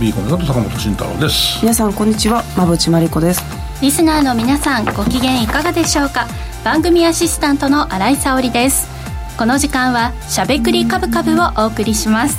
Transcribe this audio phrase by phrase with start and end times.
[0.00, 1.58] ビーコネの坂本慎太郎です。
[1.60, 3.42] 皆さんこんにちは馬淵真理子です。
[3.82, 6.26] リスナーの皆さんご機嫌いかがでしょうか？
[6.64, 8.88] 番組アシスタントの新井沙織です。
[9.36, 12.38] この時間はしゃべくりカブカブをお送りします。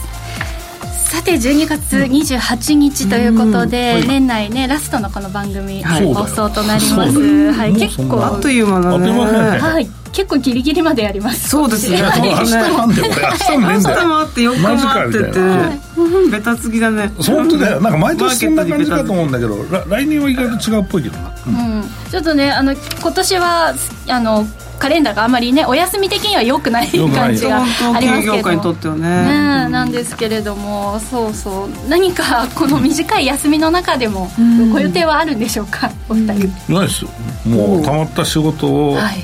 [1.12, 7.52] さて12月28日ということで、うん、年内ねラストのこの番組、はい、放送となります。
[7.52, 7.74] はい。
[7.76, 9.12] 結構あっという間だね。
[9.60, 11.50] はい結構ギリギリまでやります。
[11.50, 12.02] そうですね。
[12.02, 13.78] 明日もあんで明日もね。
[13.78, 17.12] んだよ明日もあって4日もあっててベタつきだね。
[17.18, 17.82] 本当だよ。
[17.82, 21.84] なんか毎年そんな感じかと思うんだけど来年は意外と違うっぽいけどな、うん。
[22.10, 23.74] ちょっとねあの今年は
[24.10, 24.46] あの
[24.80, 28.52] カレンダーがあまりねお休み的にはよくない感じがありますけど。
[28.52, 31.70] にとってはねねなんですけれどもそうそう。
[31.88, 34.30] 何かこの短い休みの中でも
[34.74, 36.74] ご予定はあるんでしょうか、お二人。
[36.74, 37.12] ないですよ。
[37.46, 39.24] もうたまった仕事を、はい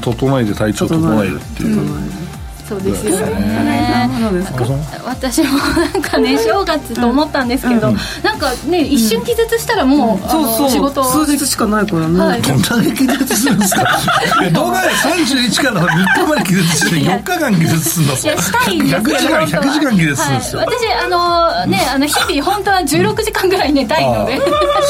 [0.00, 2.17] 整えて体調整えるっていう。
[2.68, 4.10] そうですよね。
[5.04, 10.70] 私もなんかね正月と思ったんですけど、なんかね一瞬気絶したらもう、そうそう。
[10.70, 13.84] 仕事数日しかないからね、どんだけ気絶するんですか？
[14.52, 24.38] 動画で31から3日まで気絶して4日間気絶するんだそういやしたいんですけど100時間100時間気絶するんですよ、私あのねあの日々本当は16時間ぐらい寝たいので。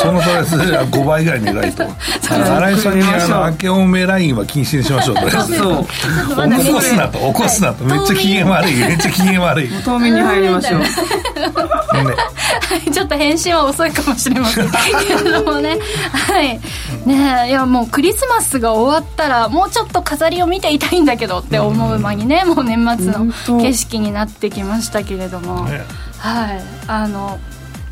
[0.01, 1.85] そのそれ5倍ぐらい寝たいと。
[2.23, 5.31] 新井さんにあの明けおめラインは禁止にしましょうと。
[5.31, 5.47] そ
[5.81, 5.87] う。
[6.59, 8.77] 起こすなと起こすなとめっちゃ機嫌悪い。
[8.77, 9.69] めっちゃ機嫌悪い。
[9.85, 14.71] 遠目に入りましょう、ね、はい、ちょっと返信は遅いかもしれません。
[14.71, 15.79] けれどもね。
[16.13, 16.61] はい。
[17.07, 26.63] ねいやもうクリスマスが終わったらもうちょっと飾りを見ていたいんだけどって思う間にねもう年末の景色になってきましたけれども、はい。
[26.87, 27.39] あの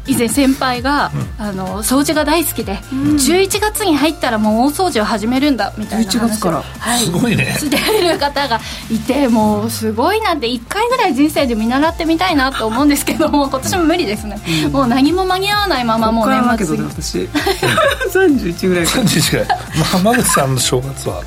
[0.06, 7.56] 以前先輩が、うん、あの掃除が大好きで、うん、11月に入ったらもう大掃除を始めるんだみたいな話を、はい、すごいね。
[7.58, 16.84] してる方がいてもうすごいなって1回ぐらい人生で見習ってみたいなと思うんですけども 今年も無理ですね、うん、もう何も間に合わないままもう年末に。
[16.84, 17.18] 私。
[18.12, 18.86] 31ぐらい。
[18.86, 21.22] から31ぐらい、まあ、浜口さんの正月は。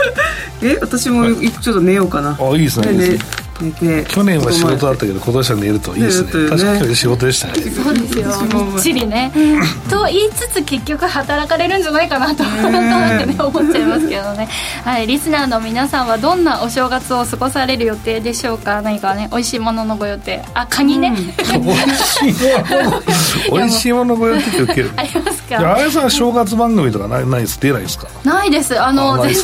[0.62, 1.26] え私も
[1.60, 2.38] ちょっと寝ようかな。
[2.40, 4.04] あいいですねいいですね寝て。
[4.08, 6.44] 去年は仕事だったけど今年は寝るといいですね。
[6.44, 6.50] ね。
[6.50, 7.54] 確かに仕事でしたね。
[7.70, 8.32] そうですよ。
[8.52, 9.32] みっちりね。
[9.90, 14.48] と言いつつ結局働かれるんじゃないかなと改めてね思っちゃいますけどね。
[14.84, 18.82] はいリスナーの皆さんはどんなお正月を過ごされる予定でしょうか？
[18.82, 20.42] 何かね美味しいもののご予定。
[20.54, 23.02] あカニね、美味しいもの。
[23.52, 24.90] 美味しいものご予定って受ける。
[24.96, 25.74] ありますか？
[25.74, 27.60] あやさん正月番組とかないないです。
[27.60, 28.08] 出ないですか？
[28.24, 28.80] ないです。
[28.80, 29.34] あの全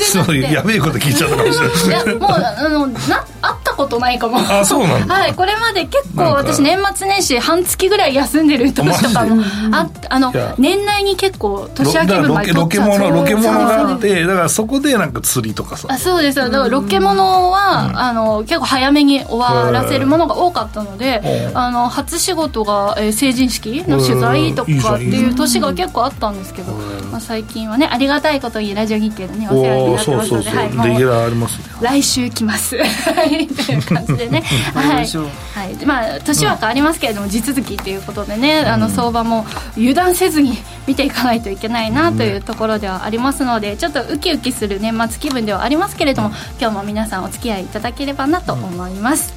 [0.42, 2.04] 然やべえこと聞いちゃったかもしれない。
[2.04, 2.94] いやもうあのな
[3.42, 4.38] 会ったことないかも。
[4.38, 5.14] あそうなんだ。
[5.14, 9.42] はいこれまで結構私年末年始半月ぐらい休んでる年とかも
[9.72, 15.88] ああの年内に結構年明け分までロケモノロケモノがあってだからそこでなんか釣りとかさ。
[15.90, 21.22] あそうですだからロケモノは、うん、あの結構早めに終わらせるものが多かったので、
[21.54, 26.72] あの初仕事が、えー、成人式の取材とかっていう年が結構あったんですけど、
[27.10, 32.76] まあ、最近はねありがたいことにラジオ日経でねお世話になってますので来週来ます。
[32.76, 32.84] は
[33.78, 34.42] 感じでね。
[34.74, 35.86] はい、はい。
[35.86, 49.34] まあ、年は変わりますけれども、地続きということでね、あの相場も油断せずに見ていかないといけないなというところではありますので、ちょっとウキウキする年末気分ではありますけれども、今日も皆さんお付き合いいただければなと思います。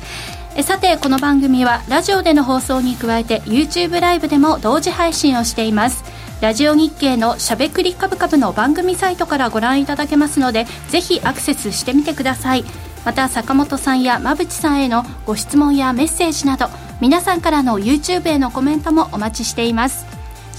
[0.56, 6.04] えさてこの番組はラジオでの放送に加えて YouTube ライブでも同時配信をしています
[6.44, 12.66] ラジオ日経のしゃべくりカブカブの番組サイトからご覧いただけますのでぜひアクセスしてみてください。
[13.06, 16.68] また坂本さんや馬淵さんへのご質問やメッセージなど
[17.00, 20.06] 皆さんからの YouTube へのコメントもお待ちしています。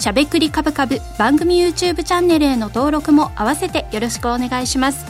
[0.01, 5.05] しゃべくりカブカブ番組 YouTube チャンネルへの登録も合わせてよろしくお願いします。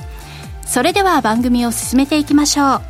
[0.67, 2.83] それでは番組を進めていきましょう。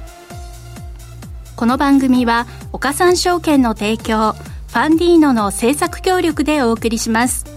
[1.55, 7.54] この番組は岡三証券の提供ファンディーノの制作協力でお送りします。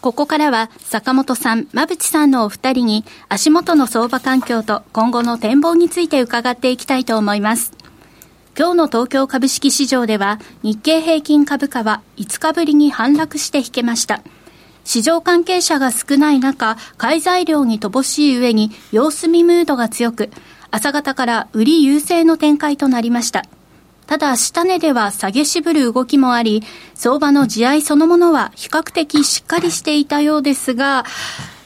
[0.00, 7.72] ここからは坂本さん、馬淵さんのお二人に足元の相場環境と今後の展望について伺っていきたいと思います。
[8.56, 14.22] 今日の東京株式市場では日経平均株価は5日ぶりに反落して引けました。
[14.84, 20.30] 市場関係者が少ない中、買い材料に乏しい上に様子見ムードが強く、
[20.70, 23.42] 朝方から売り優勢の展開となりました。
[24.08, 26.62] ただ、下値では下げ渋る動きもあり、
[26.94, 31.04] 相場の地合いそのものは比較的しっかりしていたようですが、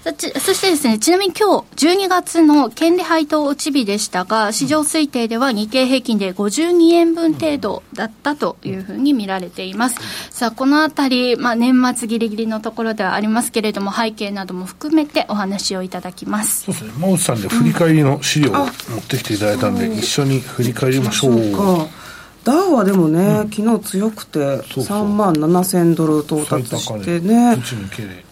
[0.03, 0.11] そ
[0.53, 9.97] してですね、ちなみに今日12月の権利配当落ち日でしたが、市場推定では日経平均で52円分程度だったというふうに見られています。
[10.31, 16.65] さあ、このあたり、まあ、年末ぎりぎりのところではありますけれども、背景なども含めてお話をいただきます。
[16.65, 18.71] そうですね、真内さんで振り返りの資料を持っ
[19.07, 22.02] てきていただいたんで、うん、一緒に振り返りましょう。
[22.45, 27.57] ダウはでもね、うん、昨日強くて3万7000ドル到達してね。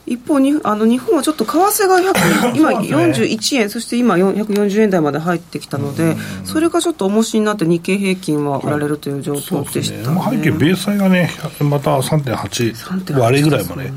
[0.06, 10.18] 一方にあの日本はちょっと為替が100今41円そして今140円台まで入ってきたのでそれがちょっと重しになって日経平均は売られるという状況でした、ね。
[10.18, 11.30] はい、背景米債がね
[11.60, 13.92] また3.8割れぐらいまで、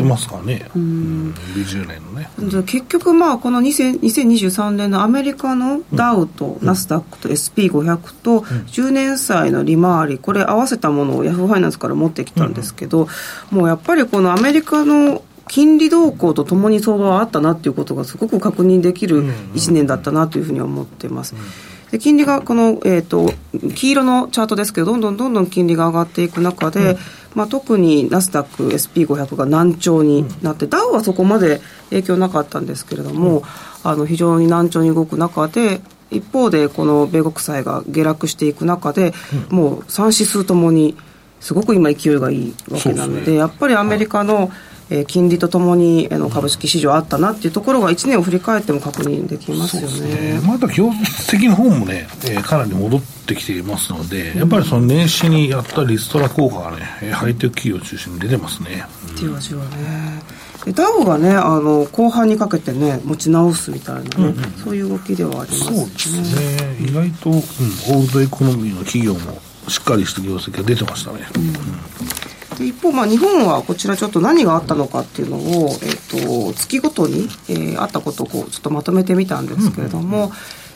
[0.00, 2.30] ってますからね、うん、20年のね。
[2.38, 13.08] じゃ結局、まあ、この2023年のアメリカのダウとナスダックと SP500 と10年債の利回り、これ合わせたものをヤフーファイナンスから持ってきたんですけど、
[13.50, 19.24] もうやっぱりこのアメリカの金利動向とともに相場はあったなっていうことがすごく確認できる
[19.54, 21.34] 1年だったなというふうに思っています。
[21.90, 23.32] で金利がこの、えーと、
[23.74, 26.98] 黄色のチャートですけどどんどんどんどん金利が上がっていく中で、うん、
[27.34, 31.60] まあ、特にナスダック SP500 が難聴になって、うん、ダウはそこまで
[31.90, 33.44] 影響なかったんですけれども、うん、
[33.82, 39.12] あの非常に難聴に動く中で一方でこの米国債が下落していく中で、
[39.48, 40.96] もう3指数ともに
[41.38, 44.50] すごく今勢いがいいわけなので、ね、やっぱりアメリカの、はい
[44.90, 50.34] えー、金利とともにあの株式市場あったなっていうところが1年を振り返っても確認できますよね。
[50.34, 58.84] ねまだ業績の方もね、えー、かなり戻ってきていますので、やっぱりその年始にやったリストラ効果がね、ハイテク企業を中心に出てますね。
[59.14, 60.22] じわじわね。
[60.74, 65.76] ダウがねあの後半にかけてね持ち直すみたいなね、うんうん、そういう動きではありますね。
[65.78, 71.20] そうですね意外と、うん、オールドエコノミーの企業もしっかりした業績が出てましたね。
[71.36, 72.19] うん
[72.60, 80.32] で一方、まあ、日本はこちらちょっと何があったのかっていうのを、えーと、月ごとに、えー、あったことをこうちょっとまとめてみたんですけれども、うん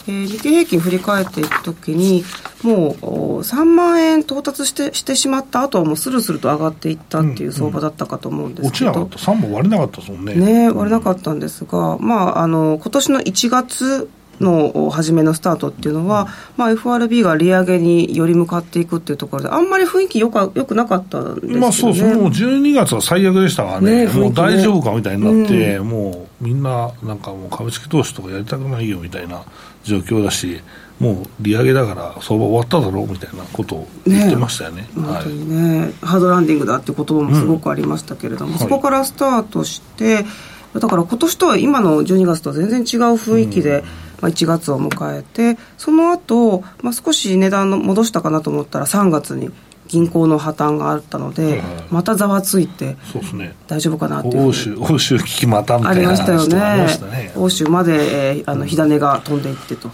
[0.07, 2.25] えー、日経平均振り返っていくときに、
[2.63, 10.35] もう3万円到達してしてしまった後はもうスルスルと上がっていったっていう相場だったかと思うんですけど、うんうん、落ちなかった、3万割れなかったですもんね。
[10.35, 14.09] ね割れなかったんですが、まあ、あの今年の1月
[14.41, 21.61] の初めのスタートっていうのは、まあ、FRB が利上げにより向かっていくっていうところで、あんまり雰囲気よかよくなかったんですよね。
[21.61, 29.43] まあそうそう、もう12月は最悪でしたからね、ねもう大丈夫かみたいになって、うん、もうみんな、なんかもう株式投資とかやりたくないよみたいな
[29.83, 30.61] 状況だし、
[31.01, 34.89] もう利上げだから相場終わっただろうみたいなことを言ってましたよね。
[34.97, 40.25] ねはい、ね、ハードランディングだって言葉もすごくありましたけれども、うん、そこからスタートして、
[40.73, 49.51] だから今年とは今の12月とは全然違う雰囲気で、うんまあ、1月を迎えてその後、まあ少し値段の戻したかなと思ったら3月に
[49.87, 59.91] 銀行の破綻があったので、またざわついて、そうですね、大丈夫かなって欧州、欧州危機またみたいなありましたよね、欧州まで、えー、あの火種が飛んでいってと、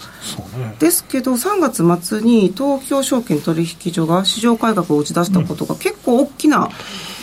[0.56, 6.68] うんね、ですけど、3月末に東京証券取引所が市場改革を打ち出したことが、結構大きな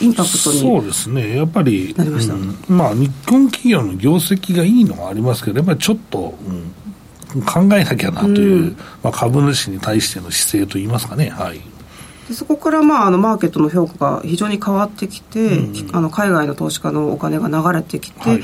[0.02, 6.74] インパクトにそうですね、やっぱり、なりました、うん、まあ、日本企業の業績がいいのはありますけど、やっぱりちょっと、うん
[7.42, 11.62] 考えなきゃなという、うん、まあ、株主に対しての姿勢といいますかね、はい、
[12.28, 18.44] でそこからまああのマーケットの評価が非常に変わってきて、うん、あの海外の投資家のお金が流れてきて、はい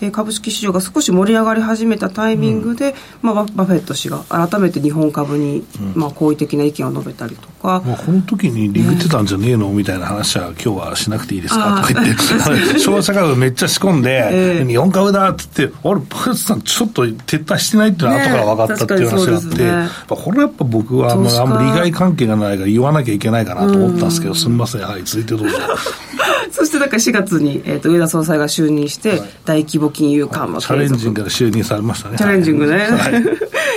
[0.00, 11.82] え株式市場が少し盛り上がり始めたタイミングで、うん、まあ、バフェット氏が改めて日本株に、うん、まあ、好意的な意見を述べたりとか、まあ、この時にリグってたんじゃねえの、みたいな話は今日はしなくていいですか？
[11.86, 12.78] とか言って。
[12.78, 24.82] 消費者株めっちゃ仕込んで、えー、日本株だって言ってあれバフェットさんちょっと撤退してないっていうのは後から分かったっていう話があって、ね、これはやっぱ僕はあんまり利害関係がないから言わなきゃいけないかなと思ったんですけど、すみません。
[24.82, 25.56] はい続いてどうぞ。
[26.50, 32.18] そしてだから4月に、えーと、上田総裁が就任して、大規模金融緩和チャレンジングから就任されましたね。
[32.18, 33.12] チャレンジングね、はい、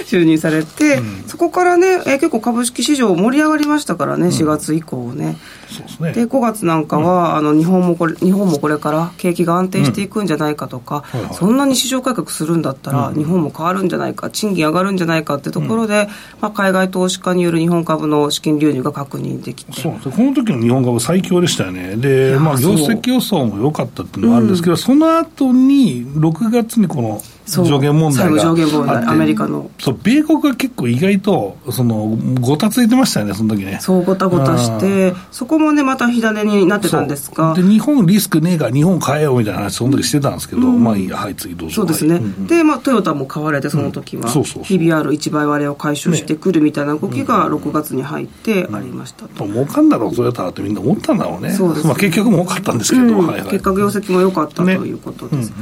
[0.05, 5.37] 就任されて、うん、そこからね、えー、結構株式市場盛り上がりましたからね4月以降ね、
[5.67, 16.07] そうですね、で5月なんかは、うん、あの日本もこれ日本もこれから景気が安定していくんじゃないかとか、うんはいはい、そんなに市場改革するんだったら、日本も変わるんじゃないか賃金上がるんじゃないかってところで、
[16.41, 19.81] まあ、海外投資家による日本株の資金流入が確認できて。
[19.81, 21.95] そうこの時の日本株最強でしたよね。
[21.95, 29.03] で、まあ、業績予想も良かったっていうのはあるんですけど、その後に6月にこの上限問題が上限問題。
[29.05, 29.69] アメリカの。
[29.79, 33.79] そう米国が結構意外とそのごたついてましたよねその時ね。
[33.81, 37.53] そうごたごたしてそここもね、また火種になってたんですが。
[37.55, 41.75] で、日本リスクねえから日本変えようみたいな話、その時してたんですけど、うん、まあいいや、はい、次どうぞ。
[41.75, 42.15] そうですね。
[42.15, 44.77] はい、で、まあトヨタも買われて、その時は、うん、そうそうそう。
[44.77, 49.45] PBR1 倍割れを回収してくるみたいな動きが6月に入ってありましたと。
[49.45, 51.51] うん、儲かんだろう、トヨタってみんな思ったんだろうね。
[51.53, 55.49] そうです、ね、まあ結局儲かったんですけど、はいはい、結果業績も良かったということです。
[55.49, 55.55] ね、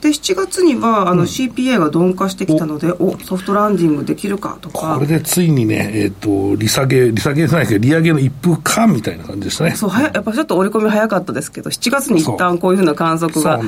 [0.00, 3.16] で、7月にはあの CPA が鈍化してきたので、お。
[3.18, 4.94] ソフトランディングできるかとか。
[4.94, 9.72] これでついにね、えっ、ー、と、利下げ、利下げじゃないけど、利上げの一風かみたいな感じでしたね。
[9.72, 13.60] そう、はややっぱちょっと織り込み早かったですけど、7月に一旦こういうふうな観測が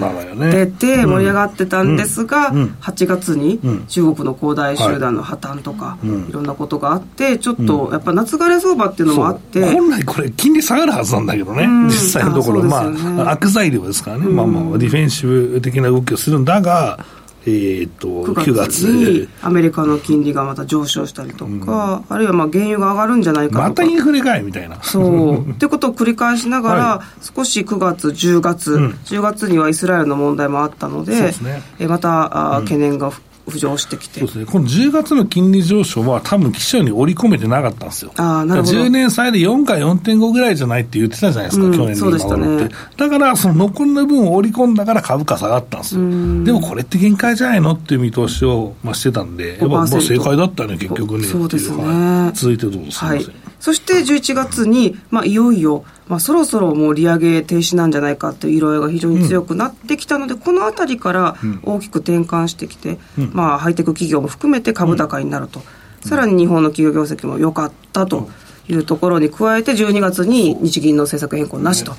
[0.50, 6.32] 出て盛り上がってたんですが、8月に中国の恒大集団の破綻とか、い。
[6.34, 9.64] ろんなことがあって、ちょっとやっぱ夏枯れ相場っていうのもあって。
[9.72, 12.82] 本来これ、金利下がるはずなんだけどね、実際のところ、ま
[13.24, 16.98] あ、悪材料ですからね、まあまあ、ディフェンシブ的な動きをするんだが、
[17.46, 18.82] えーと、と9月。
[18.82, 23.68] にアメリカの金利がまた上昇したりとか、うん、あるいはまあ原油が上がるんじゃないかとか。
[23.68, 24.82] またインフレかいみたいな。
[24.82, 25.50] そう。
[25.50, 33.12] ってことを繰り返しながら、はい、少し9月10月、うん、10月にはイスラエルの問題もあったので、ね、えまたあ、懸念が
[33.46, 34.20] 浮上してきて。
[34.20, 38.78] そうですね、この10月の金利上昇は、多分基調に織り込めてなかったんですよ、あなるほど。
[38.78, 46.00] 10年債で4か4.5ぐらいじゃないって言ってたじゃないですか、うん、去年の今頃って、ね、だから、その残りの分を織り込んだから株価下がったんですよ、
[46.44, 53.10] でもこれって限界じゃないのっていう見通しを、まあ、してたんで、やっぱ正解だったね、結局ね、そうですね、はい、続いてどうぞ、すみません。
[53.10, 68.28] はいそして11月に、まあ、いよいよ、まあ、そろそろもう利上げ停止なんじゃないかという色合いが非常に強くなってきたので、うん、このあたりから大きく転換してきて、うん、まあ、ハイテク企業も含めて株高になると、うん、さらに日本の企業業績も良かったと
[68.68, 71.94] いうところに加えて、12月に日銀の政策変更なしと。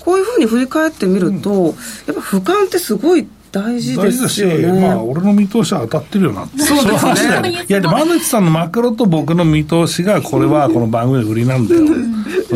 [0.00, 1.74] こういうふうに振り返ってみると、
[2.06, 4.80] やっぱ俯瞰ってすごい大事ですよね。
[4.80, 6.58] まあ、俺の見通しは当たってるよなって。
[6.60, 7.06] そうです
[7.42, 7.64] ね。
[7.68, 11.82] いや、で、馬淵さんのマクロと僕の見通しが、これはこの番組の売りなんだよ。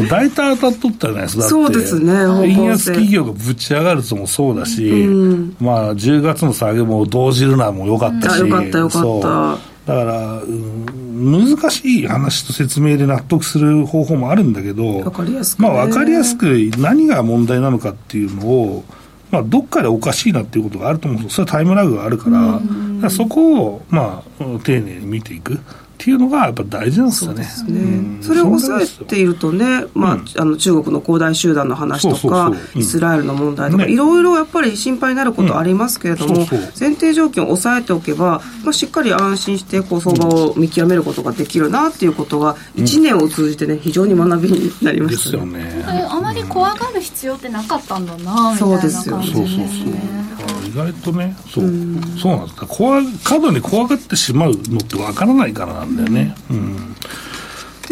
[0.09, 1.43] 大体当たっとったじゃないですか。
[1.45, 2.13] そうですね。
[2.49, 8.41] 円安企業がぶち上がるともそうだし、うん、まあ、10月の下げも動じるなもよかったし。
[8.41, 9.59] よかったよかった。
[9.93, 18.85] だから、うん、難しい話と説明で納得する方法もあるんだけど、わかりやすく、まあ、わかりやすく何が問題なのかっていうのを、
[19.31, 22.61] まあ、どっかでおかしいなっていうことがあると思うんですそれはタイムラグがあるから、か
[23.03, 25.59] らそこを、まあ、丁寧に見ていく。
[25.97, 27.45] っていうのがやっぱ大事なんですよね。
[27.45, 36.61] そね、うん、それを抑えているとね、まあ、うん、あの中国の恒大集団の話とか、イスラエルの問題とか、いろいろやっぱり心配になることありますけれども、そうそう。
[36.79, 45.85] 前提条件を抑えておけば、まあ、しっかり安心してこう相場を見極めることができるなっていうことが、1年を通じてね、非常に学びになりました、ね、ですよね。
[46.11, 49.03] あまり怖がる必要ってなかったんだな、みたいな感じですね。
[49.03, 49.23] そうですよ。
[49.23, 50.26] そうそうそう。
[50.26, 50.26] 意
[50.77, 51.65] 外とねそう,、
[52.21, 52.67] そうなんです。
[52.67, 56.97] 怖過度に怖がってしまうのってわからないからなんだよね、うん。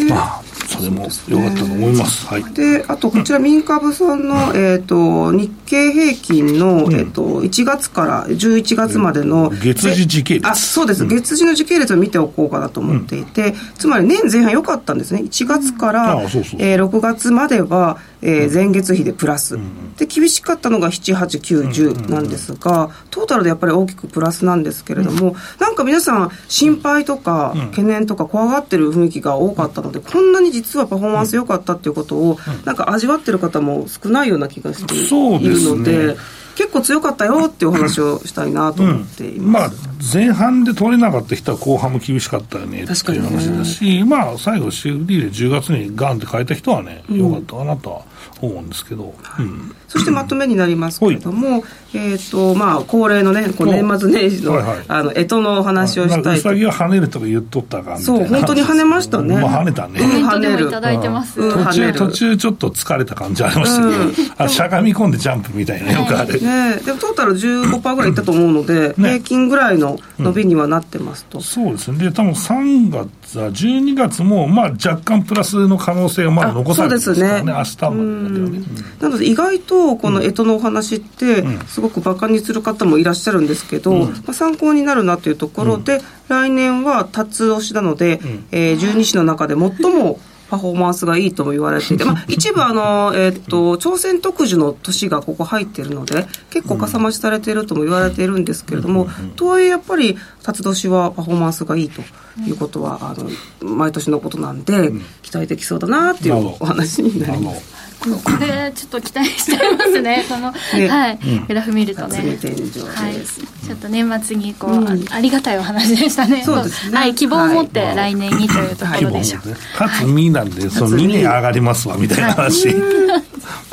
[0.07, 0.44] まあ
[0.75, 2.27] それも良かったと思います。
[2.27, 10.47] はい、であとこちら民株さんの、えっ、と日経平均の、えっ、と1月から11月までの、月次時系列。
[10.47, 15.21] あそうです、月次の時系列を見ておこうかなと思っていて、つまり年前半良かったんですね。
[15.21, 16.19] 1月から、う
[16.59, 19.57] え6月までは、えー、前月比でプラス、
[19.97, 36.17] で厳しかったのが78910なんですが、トータルでやっぱり大きくプラスなんですけれども、なんか皆さん心配とか懸念とか怖がってる雰囲気が多かったのでこんなに実はパフォーマンス良かったっていうことを、なんか味わってる方も少ないような気がしているので。
[36.55, 39.71] 結構強かったよっていうお話をしたいなと思っています、うん、まあ、
[40.13, 48.01] 前半で取れなかった人は後半も厳しかったよねっていう話だし、ね、まあ、最後 CFD で10月にガンって変えた人はね、よかったかなとは
[48.41, 60.67] 思うんですけど、うん、そしてまとめになりますけれども、えーとまあ、恒例のねこう年末年始の,、はいはい、あの干支のお話をしたい、うさぎは跳ねるとか言っとったかそう本当に跳ねましたね、まあ、跳ねたね、うん、跳ねる。
[60.67, 71.99] いただいてます、途中途中ちょっと疲れた感じありましたけど、うん、あしゃがみ込んでジャンプみたいなよくある、ね、でもトータル15%ぐらいいったと思うので、ね、平均ぐらいの伸びにはなってますと、そうですね。
[71.99, 77.43] で多分3月は12月も、まあ、若干プラスの可能性がまだ残されてますからね。
[77.43, 77.53] ね。
[77.53, 78.65] 明日までね、
[78.99, 102.01] なので意外とこの干支のお話ってすごくバカにする方もいらっしゃるんですけど、うん、まあ、参考になるなというところで、うん、来年は辰年なので、うん、えー、十二支の中で最もパフォーマンスがいいとも言われていて、まあ、一部あの、えー、っと朝鮮特需の年がここ入っているので結構かさ増しされているとも言われているんですけれども、とはいえやっぱり辰年はパフォーマンスがいいと
[102.47, 103.29] いうことはあの
[103.75, 104.91] 毎年のことなんで、
[105.23, 107.84] 期待できそうだなっていうお話になります。
[108.23, 110.25] これちょっと期待しちゃいますね。
[110.29, 116.43] この、ね、はい、グラフ見るとね、はい、ちょっと年末にこう、うん、ありがたいお話でしたね。
[116.43, 116.97] そうですね。
[116.97, 117.15] はい。
[117.15, 119.41] 希望を持って来年にというところでしょう、
[119.77, 122.67] かつ2なんでその2年上がりますわみたいな話、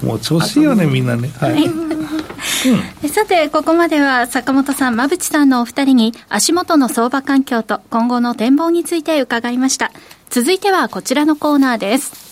[0.02, 1.30] もう調子いいよねみんなね。
[1.38, 9.92] はい、うん、さてここまでは坂本さん馬淵さんのお二人に足元の相場環境と今後の展望について伺いました。
[10.30, 12.31] 続いてはこちらのコーナーです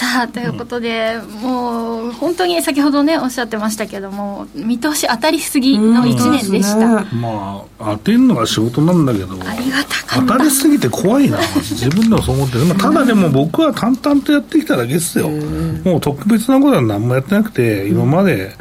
[0.00, 10.32] さあということで、うん、もう本当に先ほどねおっしゃってましたけども見通し当たりすぎの1年でした、ね、まあ当てるのが仕事なんだけどありがたかった。
[10.32, 11.38] 当たりすぎて怖いな。
[11.38, 15.28] 自分でもそう思ってる、まあ、ただでも僕は淡々とやってきただけですよ。
[15.28, 18.54] もう特別なことは何もやってなくて今まで、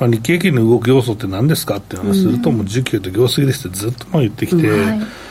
[0.00, 5.27] まあ、日経平均の動く要素って何ですかっていう話すると、もう需給と業績ですってずっとまあ言ってきて、はい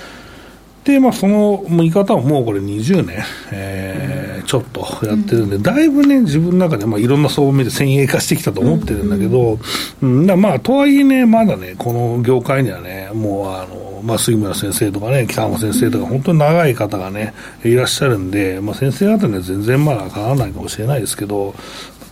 [0.88, 3.18] で、まあ、その見方をもうこれ20年、
[3.52, 9.60] えー、ちょっとやってるんで、だいぶね、自分の中で、まあ、いろんな相場見て先鋭化してきたと思ってるんだけど、
[10.02, 17.34] うん、だまあ、とはいえね、まだね、この業界にはね、もう、あの、まあ、杉村先生とかね、北浜先生とか、本当に長い方がね、
[17.66, 21.54] いらっしゃるんで、まあ、先生方には全然まだ変わらないかもしれないですけど、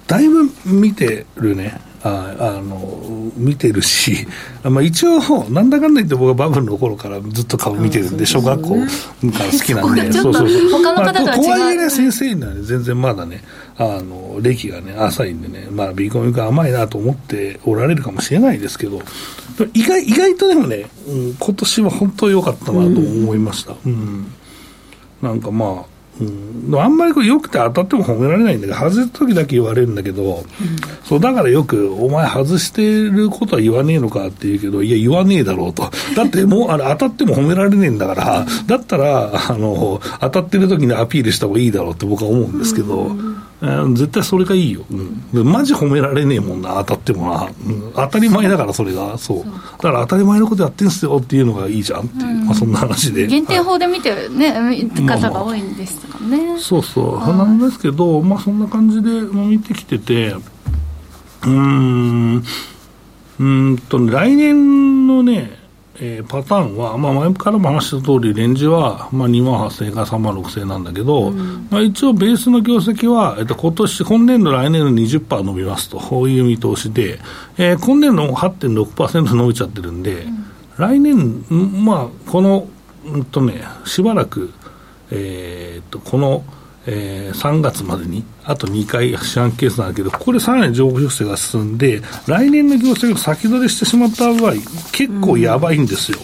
[0.08, 4.28] だいぶ見てるね、ああの見てるし、
[4.64, 5.20] まあ、一応、
[5.50, 8.86] なんだかんだ言って僕はバブルの頃からずっと株見てるんで、小学校から
[9.52, 13.44] 好きなんで、そうそうそう、他の方とは違う、まあ、とはいえね、先生には、ね、全然まだね、
[13.78, 19.02] あの歴がね、浅いんでね、まあ、ビーコンが甘いなと思っておられるかもしれないですけど、
[19.74, 23.74] 意外意外とでもね、うん、今年は本当良かったなと思いました。
[23.84, 24.28] うん、うん、
[25.24, 30.46] なんかまあうん、あんまりこれよくて当たっても褒められないんだけど、外す時だけ言われるんだけど、うん、
[31.04, 35.90] そうだからよく、お前外してることは言わねえのかって言うけど、いや、言わねえだろうと。
[36.16, 43.45] だってもう、あれ当たっても褒められねえんだから、だったら、あの、当たってる時にアピールした方がいいだろうって僕は思うんですけど、うん
[43.94, 44.86] 絶対それがいいよ、
[45.34, 53.28] うん、マジ褒められねえもんな、当たってもな、うん、当たり前だから、それが、そう、だから当たり前のことやってんすよっていうのがいいじゃんっていう、うん、まあ、そんな話で。
[53.28, 56.38] 限定法で見てるね、はい、方が多いんですかね。
[56.38, 56.84] まあまあ、そう。
[56.84, 60.36] そう、なんですけど、まあ、そんな感じで見てきてて、
[61.46, 62.44] うん、
[63.40, 65.65] うんと、来年のね、
[65.98, 77.20] えー、パターンは、まあ、前からも話した通り、レンジは、まあ、2万8000円から3万6000円なんだけど、うん、まあ、一応、ベースの業績は、えっと、今年、今年度、来年の20%伸びますと、こういう見通しで、
[77.58, 80.46] えー、今年度も8.6%伸びちゃってるんで、うん、
[80.78, 81.46] 来年、
[81.86, 82.68] まあ、この、
[83.06, 84.52] うんとね、しばらく、
[85.12, 86.44] えー、っと、この、
[86.88, 94.54] えー、3月までに、あと2回四半ケースなんだけど、ここでさらに上方修正が進んで、来年の業績を先取りしてしまった場合、
[94.92, 96.20] 結構やばいんですよ。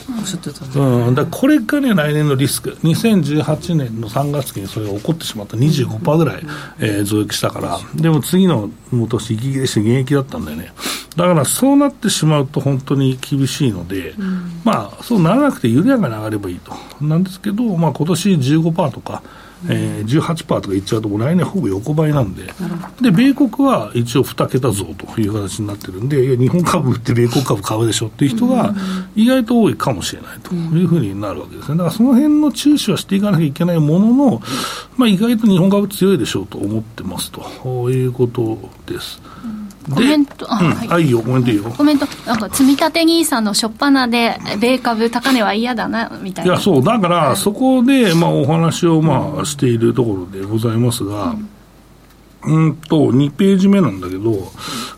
[0.76, 5.58] うん、うん、だこれがね、来年のリスク、2018年の3月期にそれが起こってしまった。
[5.58, 6.43] 25%ぐらい、
[6.80, 10.74] えー、増益したから、でも次の年、息切れして現役だったんだよね。
[11.15, 16.74] だからそうなってしまうと本当に厳しいので、うん、まあ、そうならなくて緩やかに上がればいいと。
[17.02, 19.24] なんですけど、まあ今年15%とか、
[19.69, 22.43] えー、18%とか言っちゃうと、来年ほぼ横ばいなんで、
[23.02, 28.74] で、米国は一応2桁増という形になってるんで、いや、日本株売って米国株買うでしょっていう人が
[29.15, 31.78] 意外と多いかもしれないというふうになるわけですね。
[31.78, 34.41] だからその辺の注視はしていかなきゃいけないものの、
[34.97, 39.21] まあ、意外と日本株強いでしょうと思ってますということです。
[39.89, 41.63] コメント、あ、うん、はい、いいよ、コメントいいよ。
[41.63, 46.54] コメント、なんか、積み立て NISA の初っ端で、米株高値は嫌だな、みたいな。
[46.54, 51.36] いや、そう、だから、そこで、まあ、お話を、まあ、しているところでございますが、
[52.44, 54.52] うん、うんと、2ページ目なんだけど、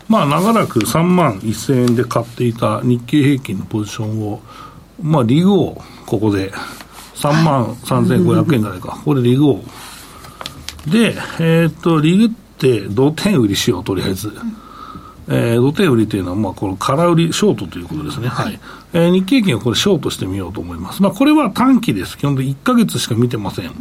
[0.08, 4.42] まあ、長らく3万1000円で買っていた日経平均のポジションを、
[5.02, 6.52] まあ、リグを、ここで、
[7.14, 9.64] 3万3500円ぐらいか、ここでリグを。
[10.86, 14.28] で、えー、っと、リグって、同点売りしよう、とりあえず。
[14.28, 14.63] うん
[15.28, 18.28] えー、土手売りというのは、まあ、この空売り、ショートということですね。
[18.28, 18.58] はい。
[18.94, 21.02] えー、日経金をこれショートしてみようと思います。
[21.02, 22.16] まあ、これは短期です。
[22.16, 23.72] 基本的に1か月しか見てません。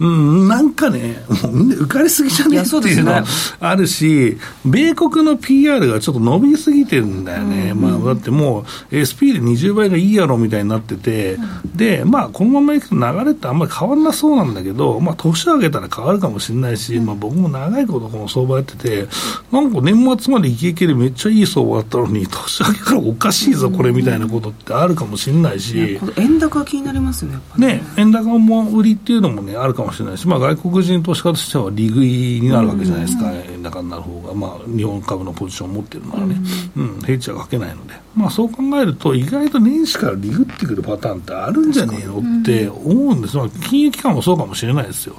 [0.00, 2.58] うん、うん、なんかね、もう浮かれすぎじゃね？
[2.58, 3.24] えっていうのは
[3.60, 7.70] あるし、米国の PR がちょっと伸びすぎてるんだよね。
[7.70, 8.64] うん、まあ、だってもう
[8.96, 11.36] SP で20倍がいいやろみたいになってて、
[11.74, 19.08] で、まあ、このままいくと流れってあんまり変わらなそうなんだけど、まあ、年を上げたら変わるかもしれないし、まあ、僕も長いことこの相場やってて、
[19.50, 27.82] なんか年末までイケイケけでめっちゃいい相場だったのに、年明けからおかしいぞ、これみたいなことってあるかもしれないし、円高気になりますよね、ね。
[27.96, 36.36] 円高も売りっていうのもね、あるかもしれないし、まあ、外国人投資家としては利食いになるわけじゃないですか、円高になる方が、まあ、日本株のポジションを持ってるならね、
[36.76, 45.16] うん、ヘッジはかけないので、まあ、そう考えると、意外と年始から利食ってくるパターンってあるんじゃねえのって思うんです、まあ、金融機関もそうかもしれないですよ。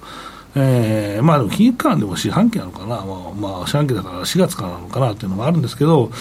[0.57, 6.11] えー、まあでも金融機関でも四半期なのかな、まあ、まあ、四半期だから4月からなのかなっていうのがあるんですけど、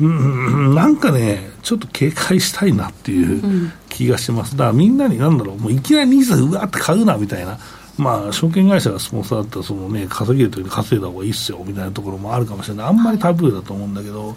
[0.00, 4.56] うん、なんかね、ちょっと警戒したいなっていう気がします。
[4.56, 7.58] だからみんなになんだろう、もういきなりニーサうわって買うなみたいな。
[7.98, 12.86] まあ、証券会社がスポンサーだったら、そのね、稼げるときに稼いだ方がいいっすよ、みたいなところもあるかもしれない。
[12.88, 14.34] あんまりタブーだと思うんだけど、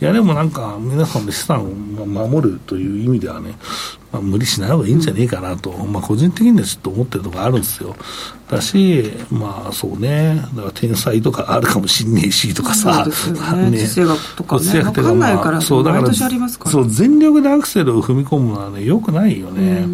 [0.00, 3.54] いや、でもなんか、皆さんの資産を守るという意味ではね、
[4.12, 7.96] まあ、無理しない方がいいんじゃねえかなと、まあ、個人的にはちょっと思ってるところあるんですよ。
[8.50, 19.86] だし、まあそうね、だから天才とかあるかもしんねえしとかさ、そうですよね、ね地政学とかね、分かんないから、そうだからそう全力でアクセルを踏み込むのはね、よくないよね。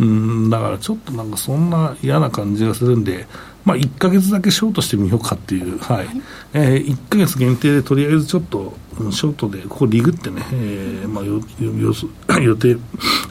[0.00, 3.26] うん、だからちょっとなんかそんな嫌な感じがするんで、
[3.64, 6.06] まあ、1か月だけショートしてみようかっていう、はい、
[6.52, 8.74] えー、1か月限定でとりあえずちょっと、
[9.10, 11.92] ショートでここリグってね、えーまあ、よよ
[12.40, 12.76] 予定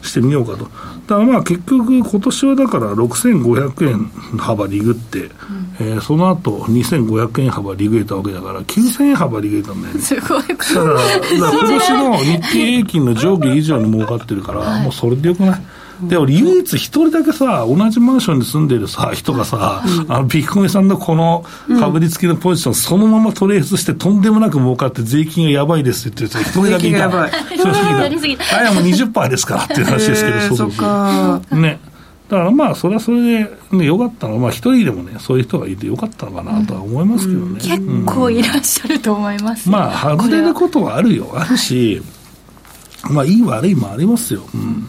[0.02, 0.64] してみようかと。
[1.06, 5.30] だからまあ結局今年はだから6500円幅リグって、うん、
[5.78, 10.00] えー、その後2500円幅リグえたわけだから9000円幅リグえたんだよね。
[10.00, 10.42] すごい。
[10.48, 15.62] だから、だから今年の日経平均の上下以上に儲かってるから、はい、もうそれでよくない？
[16.08, 21.44] で、俺唯一一人だけさ、同じマンションに住んでるさ、人がさ、うん、あの、ビッグコインさんのこの
[21.78, 26.98] 株り付きのポジション、そのままトレースしてとんでもなく儲かって税金がやばいですって言ってる人 一人だけいた。
[26.98, 27.30] やばい。
[27.56, 28.44] 正直だ。
[28.56, 31.60] あれはもう20%ですからっていう話ですけど、そうそうそう。
[31.60, 31.80] ね。
[32.28, 37.46] だからまあ、それはそれで、ね、よかったのまあ、一人でもね、そういう人がいてよかったのかなとは思いますけどね。
[37.46, 41.30] うん、結構いらっしゃると思います、ね、まあ、外れることはあるよ。
[41.36, 42.00] あるし、
[43.10, 44.42] まあ、いい悪いもありますよ。
[44.54, 44.88] うん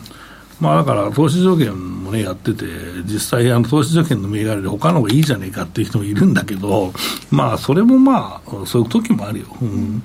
[0.59, 2.65] まあ、だから投資条件もね、やってて、
[3.05, 6.93] 実際、あの投資条件の銘柄で他の方がいいじゃねえかっていう人もいるんだけど、
[7.29, 9.47] まあ、それもまあ、そういう時もあるよ。
[9.61, 10.01] うん、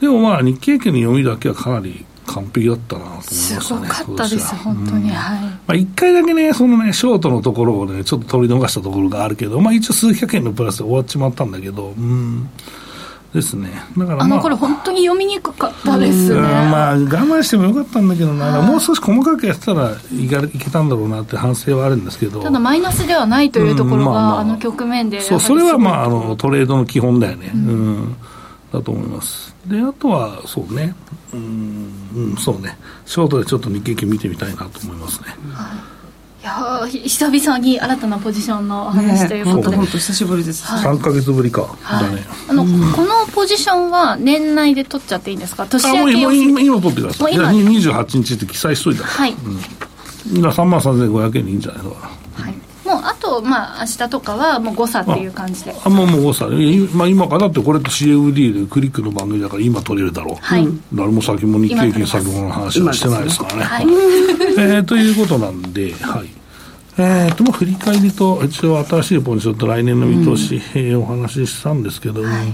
[0.00, 3.60] でもまあ、日経券の読みだけはかなり完璧だったなと思いましたね。
[3.60, 5.10] すごかったです、本当に。
[5.10, 5.40] はい。
[5.40, 12.48] まあ、一回だけね、そのね、ショートのところをね、ちょっと取り逃したところがあるけど、まあ、一応数百円のプラスで終わっちまったんだけど、うん。
[13.34, 13.82] ですね。
[13.98, 16.40] だから、まあ、あの頃本当に読みにくかったですね。
[16.40, 22.40] まあ、我慢してもよかったんだけどな、もう少し細かくやってたらいけいけたんだろうなって反省はあるんですけど。
[22.40, 25.20] ただ、マイナスではないというところが、うんまあまあ、あの局面で。
[25.20, 27.50] そう、それはまあ、あの、トレードの基本だよね。
[27.52, 28.16] うん、うん、
[28.72, 29.52] だと思います。
[29.66, 30.94] で、あとは、そうね。
[31.32, 32.78] うん、うん、そうね。
[33.04, 35.34] ショートでちょっと日経金見てみたいなと思いますね。
[35.52, 35.93] はいい
[36.44, 42.08] や久々に新たなポジションの話ということで、ね、久しぶりです、はい、3か月ぶりか、はい、
[42.48, 45.66] あの、このポジションは年内で取っちゃっていいんですか？
[45.66, 47.34] 年明けもう今今取ってください。
[47.34, 47.48] 今。
[47.48, 52.44] 28日って記載しといたはい、うん、今3万3500円でいいんじゃないのかな。
[52.44, 52.54] はい
[53.02, 55.74] あとまあ明日とかはもう誤差っていう感じで。
[55.84, 56.46] あもうもう誤差。
[56.94, 63.82] まあ今かだってこれって CFD でクリックの番組だから今取れるだろう、はい、誰も先も日経金先物の話はしてないですからね、は。
[63.82, 66.44] い、えー、ということなんではい。
[66.96, 72.46] えーと、振り返りと、一応新しいポジションと来年の見通し、うん、お話ししたんですけども、はい、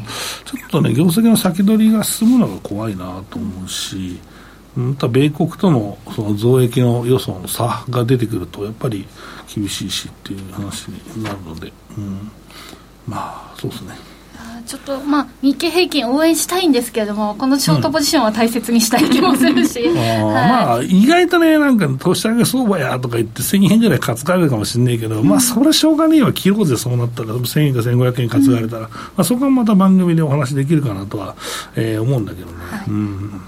[0.47, 4.19] ちょっとね、業績の先取りが進むのが怖いなと思うし、
[4.77, 9.07] また米国とのその増益の予想の差が出てくると、やっぱり
[9.53, 12.31] 厳しいしっていう話になるので、うん、
[13.07, 14.10] まあ、そうですね。
[14.71, 19.99] ちょっとまあ日経平均応援したいんですけれどもこのショートポジションは大切にしたい気もするし、うん。
[19.99, 31.35] はい、まあ意外とねなんか年上げ相場やとか言って1000円ぐらい担がれるかもしれないけど、うん、まあそれしょうがねえわ切ろうぜそうなったら1000円か1500円担がれたら、うん、まあ、そこはまた番組でお話できるかなとは、
[31.75, 32.55] えー、思うんだけどね、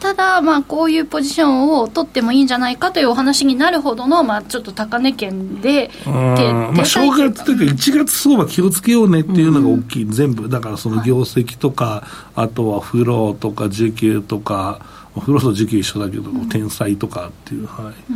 [0.00, 10.48] ただまあこういうポジションを取ってもいいんじゃないかというお話になるほどのまあちょっと高値圏でまあ正月というか1月相場気をつけようねっていうのが大きい、全部。
[10.48, 14.80] だからその業績とか、か、あとは風呂とか受給とか、
[15.18, 18.12] 風呂と受給一緒だけど、うん、天才とかっていう、はい。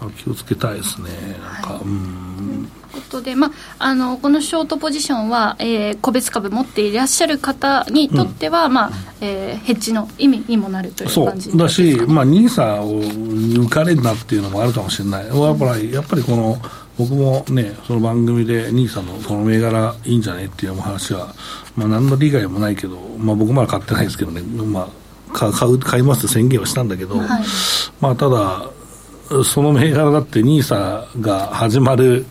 [0.00, 1.08] まあ、気をつけたいですね、
[1.40, 2.68] なんか、はい、うん。
[2.90, 16.58] ということで、まあ、あのこのショートポジションは、えー、個別株持っていらっしゃる方にとっては、うん、まあえー、ヘッジの意味にもなるという感じそうだし、まあ、ニーサを抜かれるなっていうのもあるかもしれない、やっぱりやっぱりこの
[16.98, 21.34] 僕もね、その番組で、兄さんのこの銘柄いいんじゃねっていう話は、
[21.76, 24.88] まあ、何の利害もないけど、まあ、僕まだ買ってないですけどね、ま
[25.30, 27.28] あ、買う買いますって宣言はしたんだけど、はい、
[28.00, 28.70] まあ、ただ、
[29.44, 32.24] その銘柄だって NISA が始まる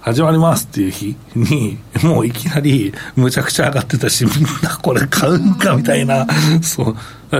[0.00, 6.26] 始まりますっていう日に、もういきなりむちゃくちゃ上がってたし、みんなこれ買うんかみたいな、
[6.62, 6.96] そう。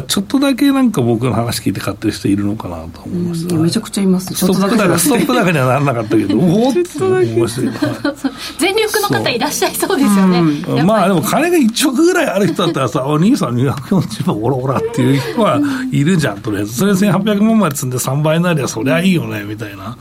[0.07, 8.15] ちょっとだけなんか僕の話聞いて買ってる人いるのかなと思いました、めちゃくちゃいますストップ高ストップ高にはならなかったけど おおって思いましたけど
[8.59, 15.59] 全力の方いらっしゃいそうですよね、うん、まあでも金が1億ぐらいある人だったらさお兄さん240万オラオラっていう人は
[15.91, 16.75] いるじゃんとりあえず。
[16.75, 19.97] それ1800万まで積んで3倍になりゃそりゃいいよねみたいな。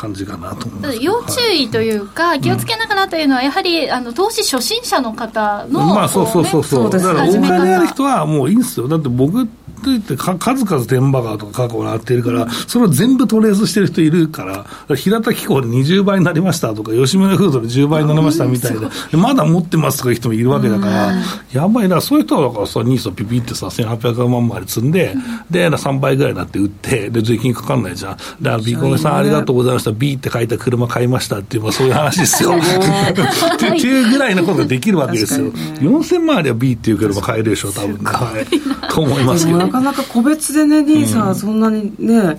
[0.00, 0.98] 感じかなと思います。
[1.02, 9.46] 要注意というか、はい、気をつけながらというのは、やはりあの投資初心者の方の、まあそうそうそうそう、ね、だからお金ある人はもういいんですよ、だって僕
[9.80, 14.44] といってか数々天馬川とか過去をなっているから、それを全部トレースしてる人いるか
[14.88, 21.12] ら、平田機構で20倍になりましたとか、吉村フードで10倍になりましたみたいで、まだ持ってますとかいう人もいるわけだから、
[21.52, 25.14] やばいな、そういう人はだからさ、ニースピピってさ、1800万まで積んで、
[25.50, 28.16] で、3倍ぐらいになって売って、で、税金かかんないじゃん。
[28.40, 32.52] だから、ビコメさんありがとうございました、B って書いた車買いましたっていう、まあ、そういう話ですよ。
[32.60, 35.50] っていうぐらいのことができるわけですよ。
[35.80, 37.98] 4000万あれば B っていう車買えるでしょ、多分ね。
[38.04, 38.90] はい。
[38.92, 39.69] と思いますけど。
[39.72, 42.38] なかなか個別でね、ニーサ、そんなにね、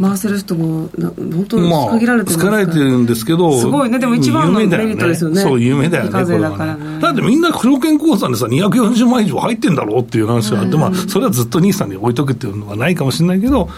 [0.00, 5.40] 回せる人も、本当に限られてるんですか、まあ、れてるんですけど、すごいね、でも一番のメリットですよね。
[5.40, 6.10] そう、有名だよね。
[6.10, 13.68] だってみんな証券口座でさ、240万以上入ってんだろうっていう話があって、まあ、それはずっとニーサに置いとくっていうのはないかもしれないけど、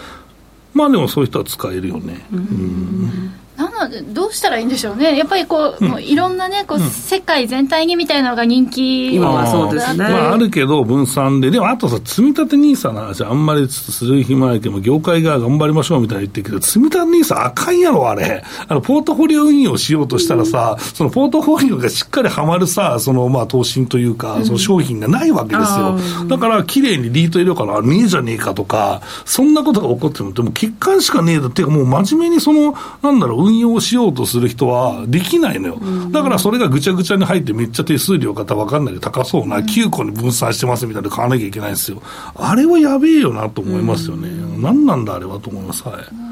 [0.74, 2.26] まあでもそういう人は使えるよね。
[2.32, 3.32] うん
[3.68, 10.04] なのでどうしたらいいんでしょうね、やっぱりこう、うん、もういろんなね、こう、うん、世界全体にみたいなのが人気今はそうですね。
[10.04, 18.42] まあ、あるけど、分散で、でもあとさ、積み立て NISA の話、あんまりする暇ないけど、業界が頑張りましょうみたいな言ってるけど、積み立て NISA あかんやろ、あれ。
[18.68, 26.26] あの、ポートフォリオ運用しようとしたらさ、うん、そのポートフォリオがしっかりはまるさ、その、まあ、投資というか、その商品がないわけですよ。
[26.28, 35.78] だから、綺麗にリート入れようかな、ねえじゃねえかとか、そんなことが起こっても、でも、欠陥しかねえだっていうか、もう真面目にその、なんだろう、運用しようとする人はできないのよ。
[36.10, 42.02] だからそれがぐちゃぐちゃに入ってめっちゃ手数料方分かんないけど高そうな9個に分散してますみたいな買わなきゃいけないんですよ。
[42.36, 44.28] あれはやべえよなと思いますよね。
[44.58, 45.82] 何なんだあれはと思います。
[45.86, 46.29] はい。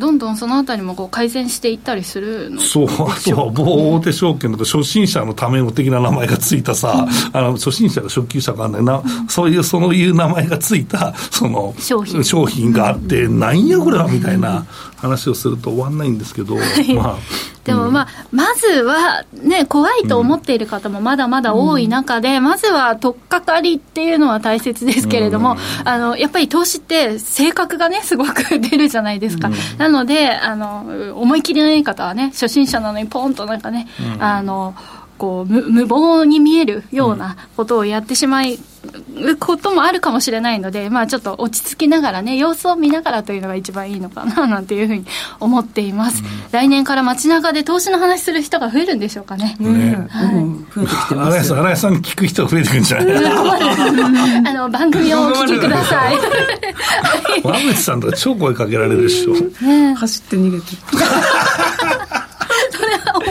[0.00, 12.24] どんどんそのあたりもこう改善していったりするのそう、あとは某大手証券とか初心者のための的な名前がついたさ、うん、あの初心者が初級者かんないな、うん、そういう、そういう名前がついた、その商品。
[12.24, 16.56] 商品があって、うん、なんやこれはみたいな話をすると終わんないんですけど、
[16.94, 17.16] まあ。
[17.64, 29.50] でもまあ、まずはね、怖いと思っている方もまだまだ多い中で、まずは取っかかりっていうのは大切ですけれども、あの、やっぱり投資って性格がね、すごく出るじゃないですか。
[29.76, 34.74] なので、あの、思い切りのいい方はね、初心者なのにポンとなんかね、あの、
[35.20, 45.04] こう無謀に見えるようなことをやってしまい、うこともあるかもしれないので、まあ、ちょっと落ち着きながらね様子を見ながらというのが一番いいのかななんていうふうに
[45.38, 49.56] 思っています、うん、来年から街中で投資の話する人が増えるんでしょうかね。
[49.60, 50.06] ね。
[50.08, 50.34] はい。
[50.36, 54.48] うん、増えてきてます新井さん聞く人が増えてくるんじゃない？
[54.48, 56.16] あの番組をお聞きください。
[57.44, 60.64] 馬渕さんとか超声かけられるでしょ、ね、走って逃げて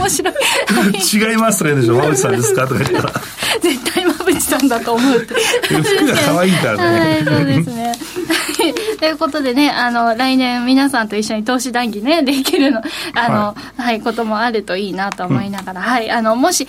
[0.10, 1.32] 面白い。
[1.32, 3.14] 違いますとか言うでしょ、馬渕さんですかとか言ったら。
[3.62, 5.34] 絶対馬渕さんだと思うって。
[5.36, 7.00] 服が可愛いからね。
[7.00, 7.89] はい、そうですね。
[9.00, 12.82] ということでね、あの、来年皆さんと一緒に投資談義ね、できるの、
[13.16, 16.68] あの、はい、はい、こともあるといいなと思いながら、うん、はい、あの、もし、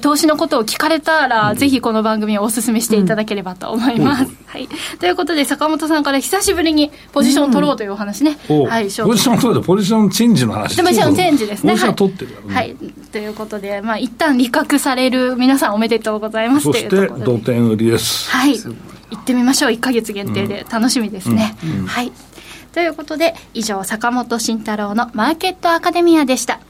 [0.00, 4.22] 投資のことを聞かれたら、うん、ぜひこの番組をお勧めしていただければと思います。
[4.22, 4.68] うん、はい。
[5.00, 8.38] ということで、坂本さんから久しぶりにポジションを取ろうというお話ね。
[8.68, 11.72] はい、ポジション取るポジションチェンジの話ポジションチェンジですね。
[11.72, 12.76] ポジション取ってる、はい、はい。
[13.10, 18.30] ということで、まあ、一旦利確される皆さんおめでとうございますそして、同点売りです。
[18.30, 18.58] はい。
[19.10, 19.70] 行ってみましょう。
[19.70, 20.64] 1か月限定で。
[20.70, 21.80] 楽しみですね、うん。
[21.80, 22.12] うん、はい。
[22.72, 26.60] ということで以上坂本慎太郎のマーケットアカデミアでした。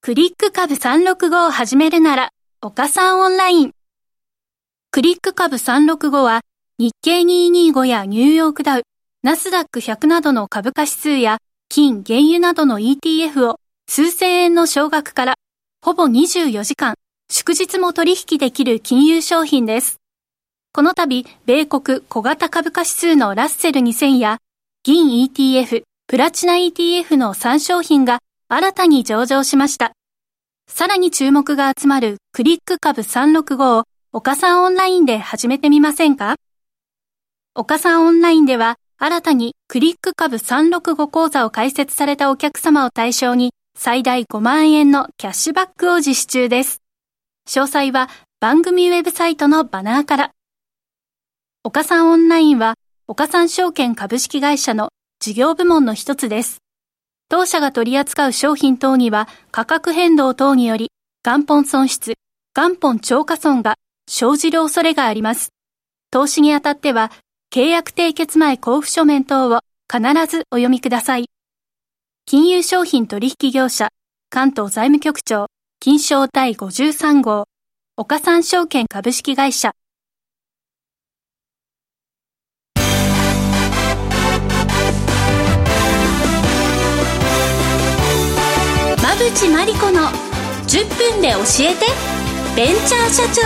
[0.00, 2.30] クリック株365を始めるなら
[2.62, 3.72] 岡さんオンライン。
[4.90, 6.40] クリック株365は
[6.78, 8.82] 日経225やニューヨークダウ
[9.22, 15.34] ナスダック100などの株価指数や金、原油などの ETF を数千円の少額から
[15.84, 16.94] ほぼ24時間
[17.30, 19.98] 祝日も取引できる金融商品です。
[20.78, 24.38] この度、米国小型株価指数のラッセル2000や、
[24.84, 29.90] 銀 ETF、プラチナ ETF の3商品が新たに上場しました。
[30.70, 36.36] さらに注目が集まるクリック株365を岡さんオンラインで始めてみませんか？
[37.56, 46.82] 岡さんオンラインでは新たにクリック株365講座を開設されたお客様を対象に最大5万円のキャッシュバックを実施中です。
[47.48, 50.30] 詳細は番組ウェブサイトのバナーから。
[51.64, 52.74] 岡さんオンラインは、
[53.08, 56.58] 岡さん証券株式会社の事業部門の一つです。
[57.28, 60.92] 当社が取り扱う商品等には価格変動等により
[61.24, 62.14] 元本損失、
[62.54, 63.74] 元本超過損が
[64.08, 65.48] 生じる恐れがあります。
[66.12, 67.10] 投資にあたっては
[67.52, 69.60] 契約締結前交付書面等を
[69.92, 71.26] 必ずお読みください。
[72.24, 73.88] 金融商品取引業者
[74.30, 75.48] 関東財務局長
[75.80, 77.46] 金賞第53号
[77.96, 79.72] 岡三証券株式会社
[89.18, 90.02] 馬淵真理子の
[90.68, 91.86] 10分で教えて
[92.54, 93.42] ベンチャー社長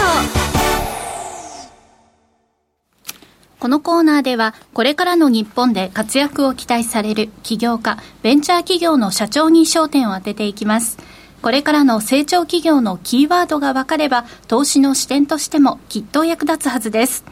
[3.59, 10.99] このコーナーでは、これからの日本で活躍を期待される起業家、ベンチャー企業の社長に焦点を当てていきます。
[11.41, 17.25] これからの成長企業のキーワードが分かれば、投資の視点としてもきっと役立つはずです。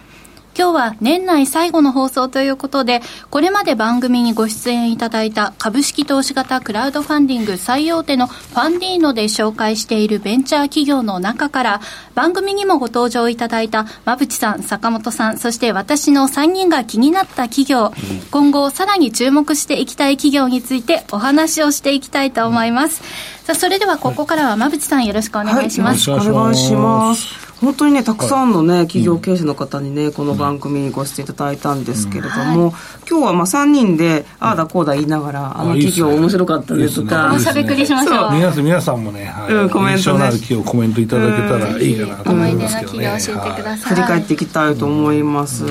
[0.60, 11.80] 今日は年内最後の放送ということで、これまで番組にご出演いただいた株式投資型クラウドファンディング最大手のファンディーノで紹介しているベンチャー企業の中から、
[12.14, 17.94] 番組にもご登場いただいた馬淵さん、坂本さん、そして私の3人が気になった企業、
[18.30, 23.02] 今後さらに注目していきたい企業についてお話をしていきたいと思います。
[23.44, 26.10] さあ、それではここからは馬淵さんよろしくお願いします。
[26.10, 27.49] はい、よろしくお願いします。
[27.60, 32.72] 本当にねたくさんのね企業経営者の方にねこの番組にご出演いただいたんですけれども、
[33.08, 38.32] 今日はまあ3人でああだこうだ言いながら、あの企業面白かったですとか、しゃべくりしましょう。
[38.32, 39.54] 皆さん皆さんもね、はい。
[39.54, 40.30] うん、コメントね。
[40.30, 45.64] 企業コメントいただけたらいいかなと思いますけどね、教えてください、振り返っていきたいと思います、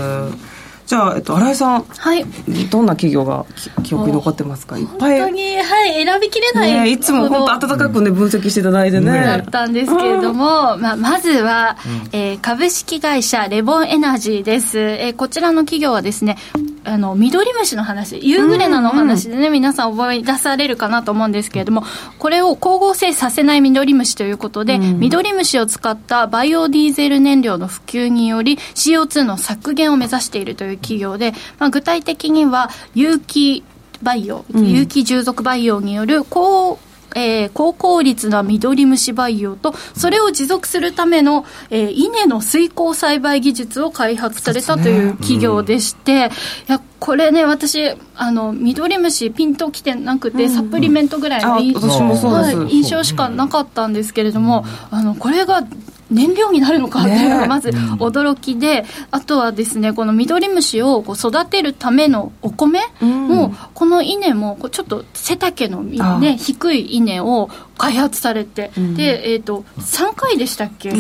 [0.90, 2.26] じゃあ、えっと、新井さん、はい、
[2.72, 3.46] どんな企業が
[3.84, 4.76] 記憶に残ってますか？
[4.80, 5.20] いっぱい。
[5.20, 9.12] 本当に、はい、選びきれない、ね、いつも本当温かくね分析していただいてね。
[9.12, 11.78] だったんですけれども、まあ、まずは、
[12.12, 16.38] うん、えー、株式会社レボンエナジーです、えー、こちらの企業はですね
[16.84, 21.84] あの緑虫の話ユーグレナの話でね、うんうん、皆さん覚え出されるかなと思うんですけれども
[22.18, 33.64] これを光合成させない緑虫ということで、うん、緑虫を使ったバイオディーゼル燃料の普及により CO2 の削減を目指しているという企業で、まあ、具体的には有機
[34.02, 36.80] 培養、有機従属培養による高
[37.16, 46.32] えー、高効率な緑虫培養と、それを持続するための、えー、稲の水耕栽培技術を開発されたという企業でして、ねうん、い
[46.68, 55.64] や、これね、私、あの、緑虫ピンときてなくて、うん、サプリメントぐらいの印象しかなかったんですけれども、あの、これが
[56.10, 70.92] 燃料になるのかっていうのがまず驚きで、あとはですねこの緑虫をこう育てるためのお米も、この稲もちょっと背丈の、ね、低い稲を開発されて、で、えーと、3回でしたっけ、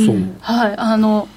[0.41, 1.27] はいあの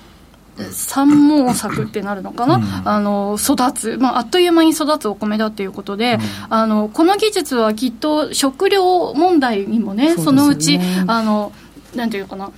[0.70, 11.52] 三毛作ってなるのかな、うん、あの育つ、まあ、あっという間に育つお米だということで、うん、あのこの技術はきっと食料問題にもね、そのうちあの
[11.94, 12.52] なんていうかな？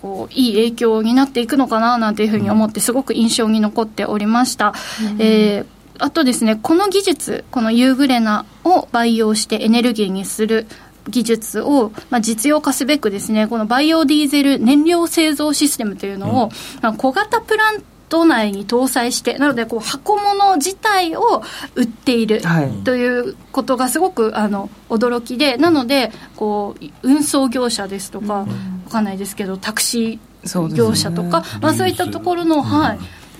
[0.00, 4.74] こういい影響になっていくのかななんていうふうに思ってすごく印象に残っておりました。
[5.02, 10.66] うん、えーあとですね、この技術、このユーグレナを培養してエネルギーにする
[11.08, 16.50] 技術を、まあ、実用化すべくですね、このバイオディーゼル燃料製造システムというのを、
[16.82, 21.42] うん、小型プラン都内に搭載して、なのでこう箱物自体を
[21.74, 22.40] 売っている
[22.84, 28.46] ということがすごくあの驚きで、なのでこう運送業者ですとか、わ
[28.90, 32.98] かんないですけど、タクシー業者とか、そうまあ、そういったところの、はい。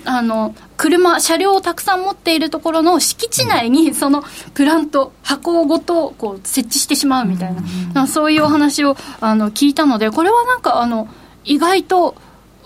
[0.09, 7.55] あの車、車両をたくさん持っているところの敷地内に、そのプラント、箱ごとこう設置してしまうみたい
[7.93, 11.09] な、そういうお話をあの聞いたので、これはなんかあの
[11.43, 12.15] 意外と。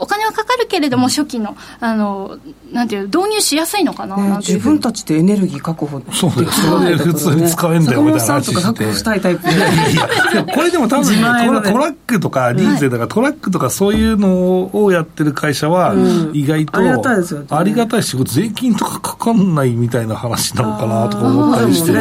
[0.02, 2.40] お金はかかるけれども、初期の、あの、
[2.74, 8.62] なんていう、導入しやすいのかな、ね、自分たちでエネルギー確保そうですよね、普通に使えんだよみたいな話して。
[8.62, 15.94] 確保したいタイプこれでも多分、ね、トラックとか、ディーゼルとか、トラックとかそういうのをやってる会社は、
[16.34, 21.92] 意外と、ありがたいですよ、ありがたいし、税金とかかかんないみたいな話なのかなとか思ったりして。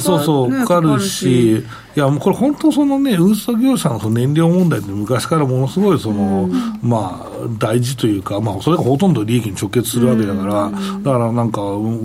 [0.00, 1.64] そうそう、かかるし、
[1.96, 11.60] いや、もうこれ本当そのね、運送業者のその燃料問題って昔からものすごいその、うん、まあ、大事というか、まあ、それがほとんど利益に直結するわけだから、うん、だからなんか、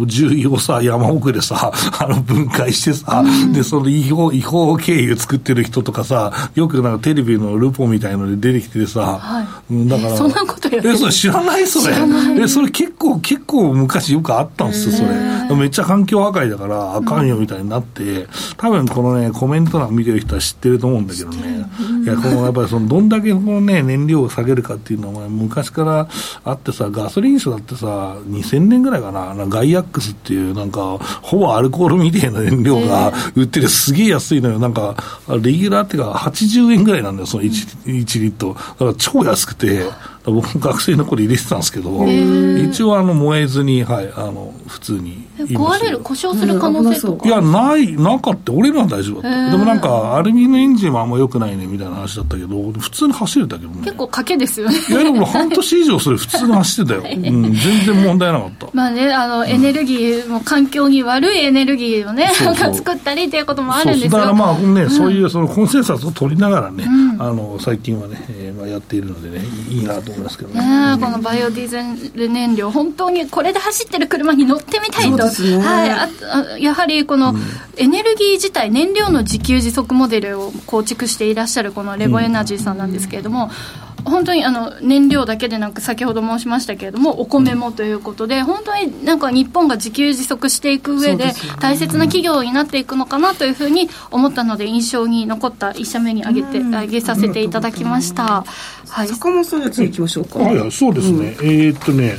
[0.06, 11.66] 重油をさ、山奥でさ、 あの、分解してさ、うん、で、その違法、違法経由作ってる人とかさ、よくなんかテレビのルポみたいので出てきてさ、はい、だから、そんなことやってえ、それ知らない？
[11.66, 11.96] それ。
[12.40, 15.56] え、それ結構、結構昔よくあったんですよ、それ。
[15.56, 21.66] めっちゃ環境破壊だから、あかんよみたいになって、多分このね、コメント欄見てる人は知ってると思うんだけどね、
[22.04, 26.08] いや、このやっぱりその、どんだけこのね、燃料を下げるかっていうのは、昔から
[26.44, 34.60] あってさ、ガソリン車だってさ、2000年ぐらいかな、なガイアックスっていう、なんか、ほぼアルコールみたいな燃料が売ってて、すげえ安いのよ。
[34.60, 34.96] なんか、
[35.42, 37.50] レギュラーっていうか、80円ぐらいなんだよ、その 1,
[37.86, 38.54] 1リットル。
[38.54, 39.84] だから超安くて、
[40.26, 54.76] 僕も学生の頃入れてたんですけど、一応あの燃えずに、はい、あの普通に壊れる、故障する可能性とか、いや、ない、なかった、俺らは大丈夫だった、でもなんか、アルミのエンジンはあんまよくないねみたいな話だったけど、普通に走れたけどね、結構賭けですよね。
[54.90, 58.68] いや、でも半年以上それ、普通に走ってたよ、はい、うん、全然問題なかった。
[58.74, 64.12] まあね、あのエネルギーも環境に悪いエネルギーをね、なんか作ったりっていうこともあるんですよ。
[64.12, 70.96] だからまあね、うん、そういうそのコンセンサスを取りながらね、うん、あの最近はね、えーまあ、やっているのでね、いいなと思いますけどね。
[70.96, 77.34] ねこのバイオディーゼル燃料、本当にこれで走ってる車に乗ってみたいと、ね、はい、あやはりこの
[77.78, 98.46] エネルギー自体、燃料の自給自足モデルを構築していらっしゃるこのレボエナジーさんなんですけれども、うん本当にあの燃料だけでなく先ほど申しましたけれどもお米もということで、本当になんか日本が自給自足していく上で大切な企業になっていくのかなというふうに思ったので印象に残った一社目に挙げて、挙げさせていただきました、
[98.88, 102.16] はい、坂本さんじゃ次行きましょうか、はい、そうですね、うん、えー、っとね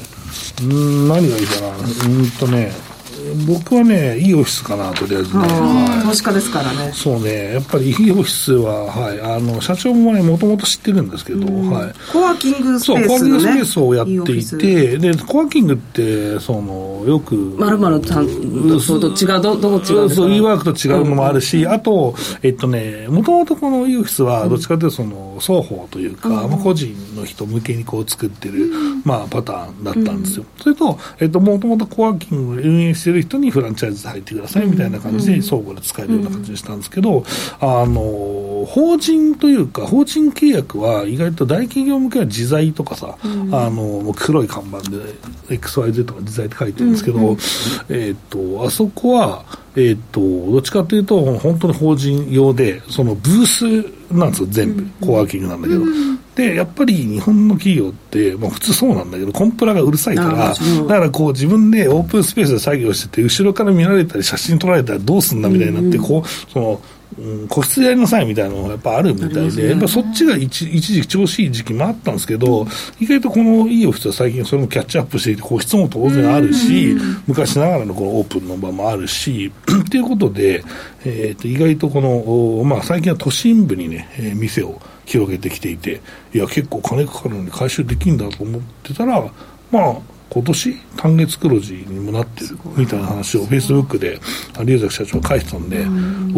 [0.62, 1.68] うん何がいいかな。
[1.68, 1.80] う
[2.22, 2.72] んとね
[3.46, 5.44] 僕はね、いいオフィスかな、とりあえずね。
[6.04, 6.92] 投資家ですからね。
[6.94, 11.92] そうね、やっぱりいいオフィスは、はい、あの、社長もね、もともと知ってるんですけど、はい。
[12.12, 17.34] コワーキングスペース、ね、そう、コワーキングスペースをやっていて、いいで、コワーキングって、その、よく。
[17.58, 18.12] まるまると、
[18.80, 28.70] そうと違う、ど、どこ違うそう、e ワークと違うのもあるし、あと、えっとね、もともとこのいいオフィスは、どっちかというと、その、双方というか、まあ、個人の人向けにこう作ってる、
[29.04, 30.44] まあ、パターンだったんですよ。
[30.58, 37.24] それと、えっと、もともとコワーキングを運営してる人にフランチャイズ入ってくださいみたいな感じで相互で使えるような感じにしたんですけど、
[37.60, 43.26] あの法人というか法人契約は意外と大企業向けは自在とかさ、あ
[43.70, 44.96] の黒い看板で
[45.48, 47.36] XYZ とか自在って書いてるんですけど、
[47.88, 49.44] えっとあそこは
[49.76, 53.64] えっとどっちかというと本当に法人用でそのブース
[54.12, 55.80] なんですよ全部、コワーキングなんだけど、
[56.40, 60.54] で、やっぱり日本の企業って、まあ普通そうなんだけど、コンプラがうるさいから、だ
[60.86, 66.82] からこう自分でオープンスペースで作業してて、後ろから見られたり写真撮られたらどうすんだみたいになって、こう、その、
[67.18, 72.66] うん、個室やりなさいみたいなのがやっぱあるみたいで、やっぱそっちが一一時期調子いい時期もあったんですけど、
[73.00, 79.52] 意外とこのいいオフィスは最近それもキャッチアップしていて、個室も当然あるし、昔ながらのこのオープンの場もあるし、
[79.84, 80.64] っていうことで、
[81.04, 84.80] えー、と意外とこの、まあ最近は都心部にね、えー、店を
[85.10, 86.00] 広げてきていて、
[86.32, 89.20] いや、結構金かかるのに回収できるんだと思ってたら、
[89.72, 89.96] まあ、
[90.30, 94.20] 今年単月黒字にもなってるみたいな話をフェイスブックで
[94.64, 95.84] 龍崎社長が書いてたんで、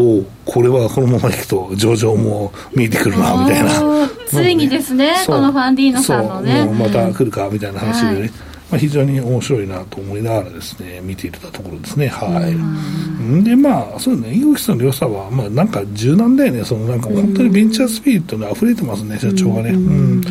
[0.01, 6.65] おおこれはこのままいくと上場も見えてくるなみたいな、ついにですねこのファンディーノさんのね。
[6.65, 8.31] また来るかみたいな話でね、はい
[8.73, 12.09] まあ、非常に面白いなと思いながらですね見ていたところですね。
[12.09, 13.45] はい。
[13.45, 16.65] でまあそうねイーオフィスの良さはまあなんか柔軟だよね。
[16.65, 19.73] そのなんか本当にベンチャースピリットに溢れてますね社長がね。
[19.73, 20.23] うん。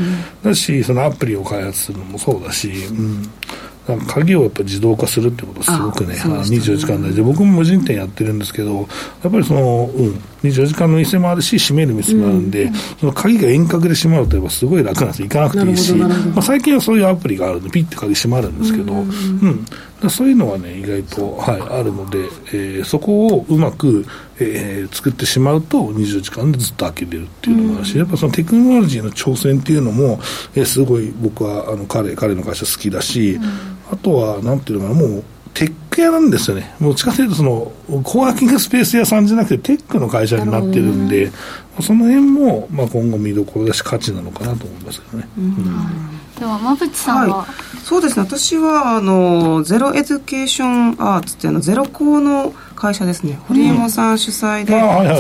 [0.42, 3.30] だしそのアプリを開発するのもそうだしうん。
[4.08, 6.22] 鍵をやっぱ自動化するってことはすごくね、ね。
[6.22, 8.88] 24時間大事僕も無人店やってるんですけど、
[9.24, 19.66] やっぱりその、うん、24時間の店もあるし、閉める店もあるんで、うん、その鍵が遠隔で閉まると、やっぱすごい楽なんですよ、行かなくていいし、まあ、最近はそういうアプリがあるんで、ピッて鍵閉まるんですけど、うん、
[20.02, 22.20] うん、そういうのはね、意外と、はい、あるので、
[22.54, 24.06] えー、そこをうまく、
[24.39, 30.20] えー、作ってしまうと、24時間でずっと開けれるっていうのもあるし、やっぱそのテクノロジーの挑戦っていうのも、
[30.56, 33.39] えー、すごい僕はあの彼彼の会社好きだし、
[33.92, 35.24] あとは、なんていうのかな、もう、
[35.54, 36.74] テック屋なんですよね。
[36.80, 37.72] もう近づいとその、
[38.04, 41.32] コワーキングスペース屋さんじゃなくて、テックの会社になってるんで、
[41.82, 45.28] その辺も、まあ、今後見どころだし、価値なのかなと思いますけどね。
[45.38, 45.56] うん、
[46.39, 53.38] では、馬淵さんは、はい、そうですね、私は、あの、ゼロエデュケーションアーツっていうの、ゼロ校の会社ですね。
[53.48, 54.74] 堀山さん主催で、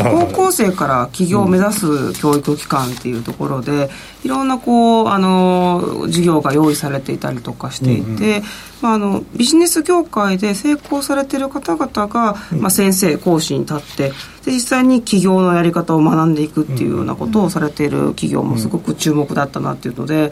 [0.09, 3.91] 高校生から起業を目指す教育機関っていうところで、
[4.23, 8.41] いろんなこうあの授業が用意されていたりとかしていて、
[8.81, 14.11] まあ、あのビジネス業界で成功されている方々が、まあ、先生講師に立って
[14.45, 20.31] で実際に起業のやり方を学んでいくっていうようなことをされている企業もすごく注目だったなっていうので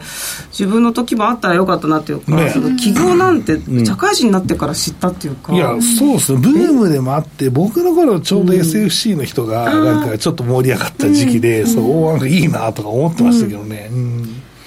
[0.50, 6.40] 自分の時もあったらよかったなっていうか、ね、その起業なんて社会人になってから知ったっていうか、いやそうですね。
[6.40, 13.90] ブームでもあって僕の頃ちょうど SFC の人がなんかちょっと盛り上がった時期で、そうなんかいいなとか思ってましたけどね、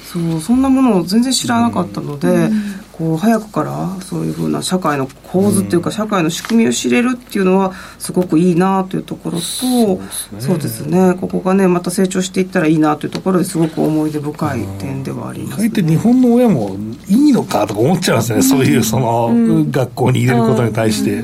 [0.05, 2.49] そうそんなものを全然知らなかったので、
[2.93, 11.15] こう早くからそういうふうな社会の構図っていうか、社会の仕組みを知れるっていうのはすごくいいなというところとそうですね。
[11.19, 16.77] ここがねまた成長していったらいいなというところですごく思い出深い点ではあります、ね、て日本の親も
[17.07, 19.33] いいのかとか思っちゃいますね、そういうその、
[19.71, 21.23] 学校に入れることに対して。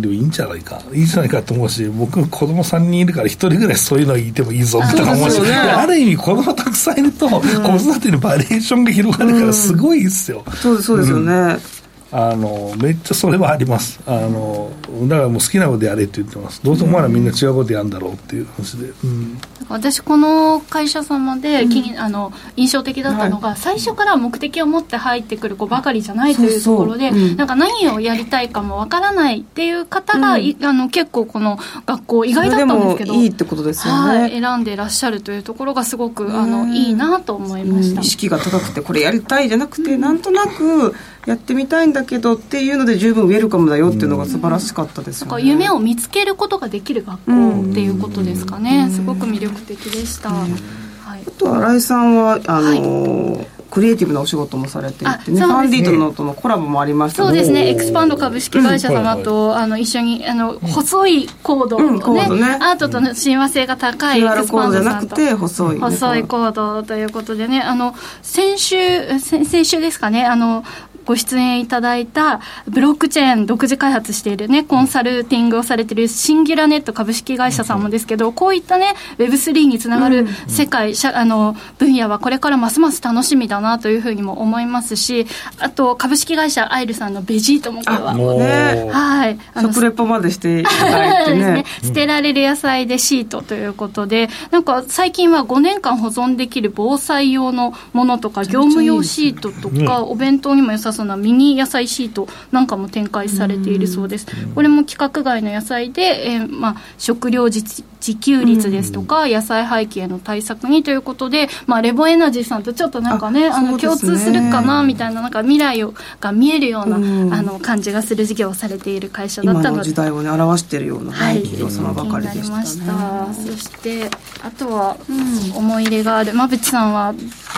[0.00, 0.80] でもいいんじゃないか。
[0.92, 11.73] いいんじゃないかと思うし僕子供3人いるから1人ぐらいそういうのいてもいいぞとか思うし、ね、ある意味子供たくさんいると子育てのバリエーションが広がるからすごいですよ、そうですそうですよね、うん
[12.16, 14.00] あのめっちゃそれはあります。
[14.06, 14.70] あの
[15.08, 16.62] だからもう好きなことやれって言ってます。
[16.62, 40.94] どうせお前らみんな違うことやるんだろうっていう話で、うん、私この会社様で、うん、あの印象的だったのが、はい、最初から目的を持って入ってくる子ばかりじゃないというところで、うん、なんか何をやりたいかもわからないっていう方が、うん、あの結構この学校意外だったんですけどいいってことですよね、はい、選んでいらっしゃるというところがすごくあのいいなと思いました、意識が高くてこれやりたいじゃなくて、なんとなく
[41.26, 53.46] やってみたいんだけどっていうので十分ウェルカムだよっていうのが素晴らしかったですよね、うん、夢を見つけることができる学校っていうことですかね、すごく魅力的でした、はい、あと新井さんはあのーはい。
[53.74, 62.56] クリエイティブなお仕事もされていてね、ファンディーノとのコラボもありましたそうですね、エクスパンド株式会社様と、あの一緒にあの細いコードね,、うんね。
[62.60, 65.16] アートとの親和性が高いエクスパンドさんと。
[65.16, 70.62] 細い、細いコードということでねあの先週先週ですかねあの
[71.04, 85.26] ご出演いただいたブロックチェーン独自開発しているねコンサルティングをされているシンギュラネット株式会社さんもですけどこういったね Web3 につながる世界、あの分野はこれからますます楽しみだなというふうにも思いますし
[85.58, 88.14] あと株式会社アイルさんのベジートもこれは。
[88.14, 88.90] ね。
[88.90, 89.38] はい。
[89.60, 91.44] 食レポまでしていただいてね。
[91.54, 104.26] ね、捨てられる野菜でシートということでなんか最近は5年間保存できる防災用のものとか業務用シートとかお弁当にも良さそうなミニ野菜シートなんかも展開されているそうです。
[104.54, 119.84] これも規格外の野菜で、えー、まあ、食料自自給率ですとか、野菜廃棄への対策にということで、まあ、レボエナジーさんとちょっとなんかねあの共通するかなみたいななんか未来をが見えるような、あの感じがする事業をされている会社だったので。
[119.84, 123.34] 時代をね表しているような、はい、企業様ばかりでした、ね、した。
[123.34, 124.10] そして
[124.42, 126.32] あとは、うん、思い入れがある。
[126.32, 127.14] 馬淵さんは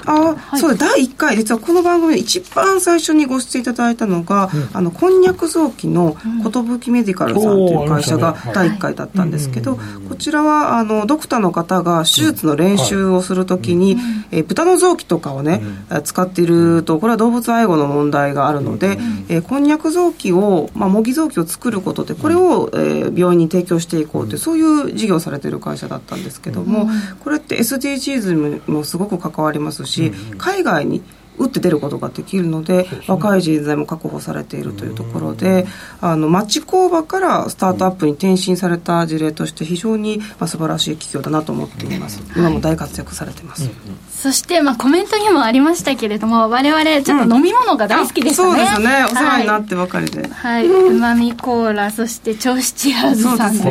[0.07, 14.01] あ、はい、そう第1回実はこの番組で一番最初にご出演いただいたのが、うん、あのこんにゃく臓器の寿メディカルさんという会社が第1回だったんですけど、こちらはあのドクターの方が手術の練習をするときに、うん、
[14.31, 26.89] え豚の臓器とかをね、うん、使っているとこれは動物愛護の問題があるので、うん、えー、こんにゃく臓器を、まあ、模擬臓器を作ることでこれを、えー、病院に提供していこうというそういう事業をされている会社だったんですけども、
[27.21, 31.03] これって SDGs にもすごく関わりますし、海外に
[31.39, 35.67] 打って出ることができるので、若い人材も確保されているというところで、
[36.01, 42.23] あの町工場からスタートアップに転身された事例として非常に、まあ、素晴らしい企業だなと思っています。
[42.37, 43.71] 今も大活躍されてます。
[44.17, 49.05] そして、まあ、コメントにもありましたけれども、我々、ちょっと飲み物が大好きですね、うん、そうですね。
[49.05, 50.27] お世話になってばかりで。
[50.27, 50.67] はい。
[50.67, 53.65] うまみコーラ、そして、銚子チアーズさんです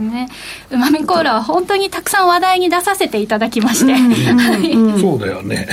[0.00, 0.28] ね。
[0.70, 3.94] うまみコーラは本当にたくさん話題に出させていただきまして。
[5.00, 5.68] そうだよね。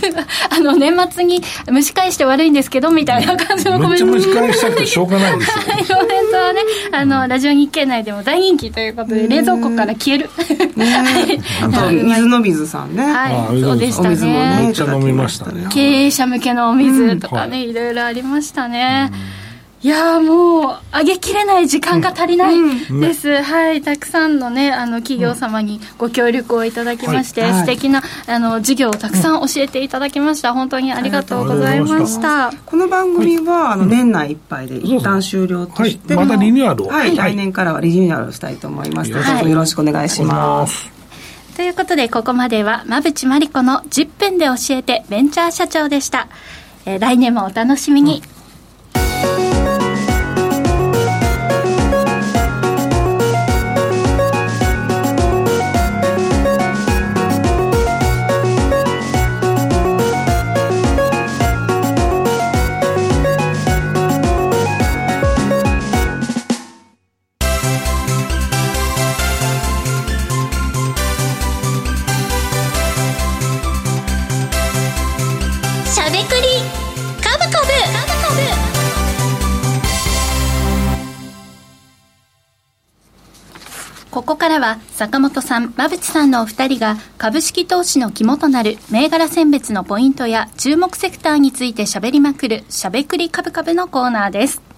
[0.50, 4.06] あの、年末に蒸し返して悪いんですけど、みたいな感じのコメント。
[4.06, 5.98] 蒸し返したくてしょうがないですよ。
[5.98, 6.60] コメントはね、
[6.92, 10.30] あの、ラジオ日経内でも大人気ということで、冷蔵庫から消える。
[11.62, 13.04] あと、水の水さんね。
[13.04, 13.69] はい。
[13.70, 14.64] そうでしたね。
[14.66, 15.66] めっちゃ飲みましたね。
[15.70, 17.72] 経営者向けのお水とかね、い。
[17.72, 19.10] ろいろありましたね。
[19.82, 22.54] いやもう上げきれない時間が足りない
[23.00, 23.36] です、うん。
[23.36, 23.80] うん、はい。
[23.80, 32.52] たくさんのねあの企業様にご協力をいただきまして、はい、素敵なあの事業をたくさん教えていただきました、本当にありがとうございました。
[32.66, 39.10] この番組は、あの年内いっぱいで一旦終了として、はい、またリニューアルを、はい、来年からはリニューアルしたいと思います。
[39.10, 40.99] ので、どうぞよろしくお願いします
[41.56, 46.28] ということで、ここまでは、馬淵真理子の10分で教えてベンチャー社長でした。
[46.86, 48.22] えー、来年もお楽しみに。
[48.34, 48.39] うん
[84.50, 94.69] からは坂本さん、馬淵さんのお二人が株式投資の肝となる銘柄選別のポイントや注目セクターについて喋りまくるしゃべくり株株のコーナーです。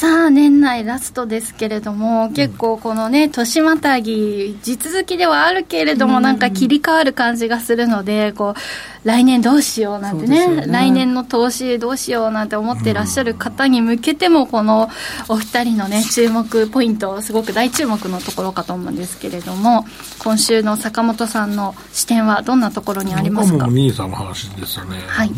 [0.00, 14.88] さあ、年内ラストですけれども、結構このね、年またぎ、地続きではあるけれども、なんか切り替わる感じがするので、こう、来年どうしようなんてね、ね来年の投資どうしようなんて思っていらっしゃる方に向けても、この
[15.28, 19.84] お二人のね、注目ポイント、すごく大注目のところかと思うんですけれども、
[20.18, 23.66] 今週の坂本さんの視点はどんなところにありますか？
[23.66, 24.96] もう、兄さんの話ですよね。
[25.06, 25.30] はい。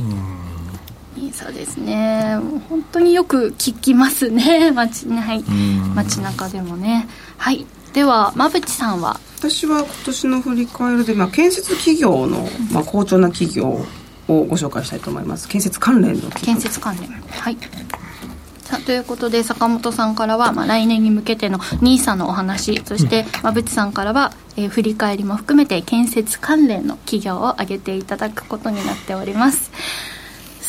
[1.32, 2.38] そうですね。
[2.68, 4.70] 本当によく聞きますね。
[4.74, 5.42] 街,、はい、
[5.94, 7.06] 街中でもね。
[7.36, 7.66] はい。
[7.92, 9.20] では馬淵さんは？
[9.38, 13.66] 私は今年の振り返りで、まあ、建設企業の、まあ、好調な企業
[14.28, 15.48] をご紹介したいと思います。
[15.48, 17.10] 建設関連の建設関連。
[17.10, 17.58] はい。
[18.72, 29.70] さあということで坂本さんからは、まあ、来年に向けての NISA のお話そして馬淵さんからは、えー、振り返りも含めて建設関連の企業を挙げていただくことになっております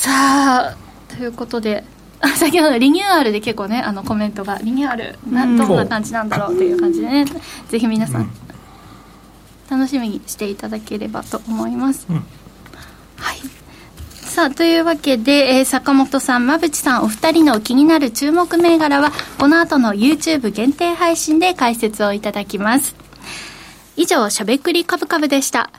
[0.03, 0.75] さあ
[1.07, 1.85] ということで
[2.35, 7.25] 先ほどリニューアルで結構ねあのコメントがリニューアルなどんな感じなんだろうという感じでね
[7.69, 8.29] ぜひ皆さん、
[9.69, 12.21] 楽しみにしていただければと思います、うん、は
[13.31, 13.37] い。
[14.25, 22.93] さあというわけで、えー、坂本さん馬淵さんお二人の気になる注目銘柄はこの後の YouTube 限定配信で解説をいただきます。
[23.95, 25.69] 以上しゃべくりカブカブでした。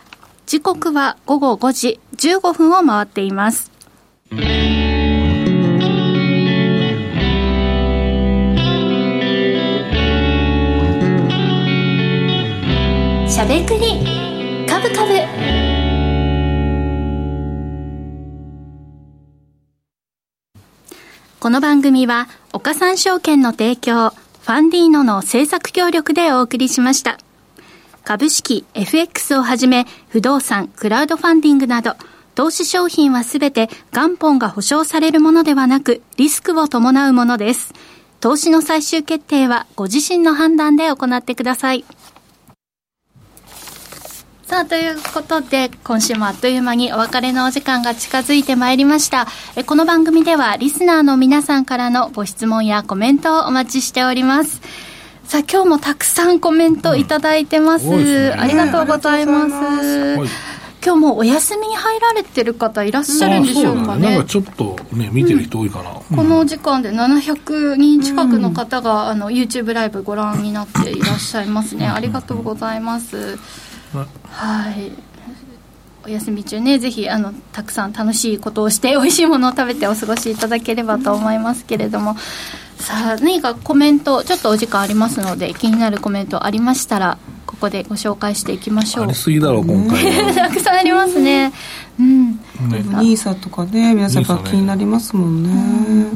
[0.47, 3.74] 時刻は午後5時15分を回っています
[4.31, 15.15] しゃべくりカブカブ
[21.39, 27.19] この番組は岡三証券の提供ファンディーノの制作協力でお送りしました。
[28.05, 31.97] 株式、FX をはじめ、不動産、クラウドファンディングなど、
[32.35, 37.73] 投資商品はすべて元本が保証されるものではなく、リスクを伴うものです。
[38.21, 41.85] 投資の最終決定はご自身の判断で行ってください。
[44.47, 49.27] さあ、ということで、今週もあっという間にお別れのお時間が近づいてまいりました。
[49.57, 54.61] えこの番組では、リスナーの皆さんからのご質問やコメントをお待ちしております。
[55.25, 57.87] さあ、今日もたくさんコメントいただいてます。
[57.87, 60.54] うんね、ありがとうございます。
[60.85, 64.11] 今日もお休みに入られてる方いらっしゃるんでしょうかね。
[64.11, 65.91] なんかちょっとね、見てる人多いかな。
[65.93, 71.87] うん、この時間で700人近くの方が、あの、YouTube ライブご覧になっていらっしゃいますね。
[71.87, 73.39] ありがとうございます。
[74.29, 74.93] はい。
[76.05, 82.15] お休み中ね、ぜひ、あの、たくさん楽しいことをして、 美味しいものを食べてお過ごしいただければと思いますけれども、
[82.79, 87.17] さあ、何かコメント、ちょっとお時間ありますので、気になるコメントありましたら、
[87.47, 89.05] ここでご紹介していきましょう。
[89.05, 91.53] ありすぎだろう今回 たくさんありますね。
[91.99, 92.31] うん。
[92.33, 92.39] ね。
[92.91, 96.07] NISA とかね皆さんが気になりますもんね、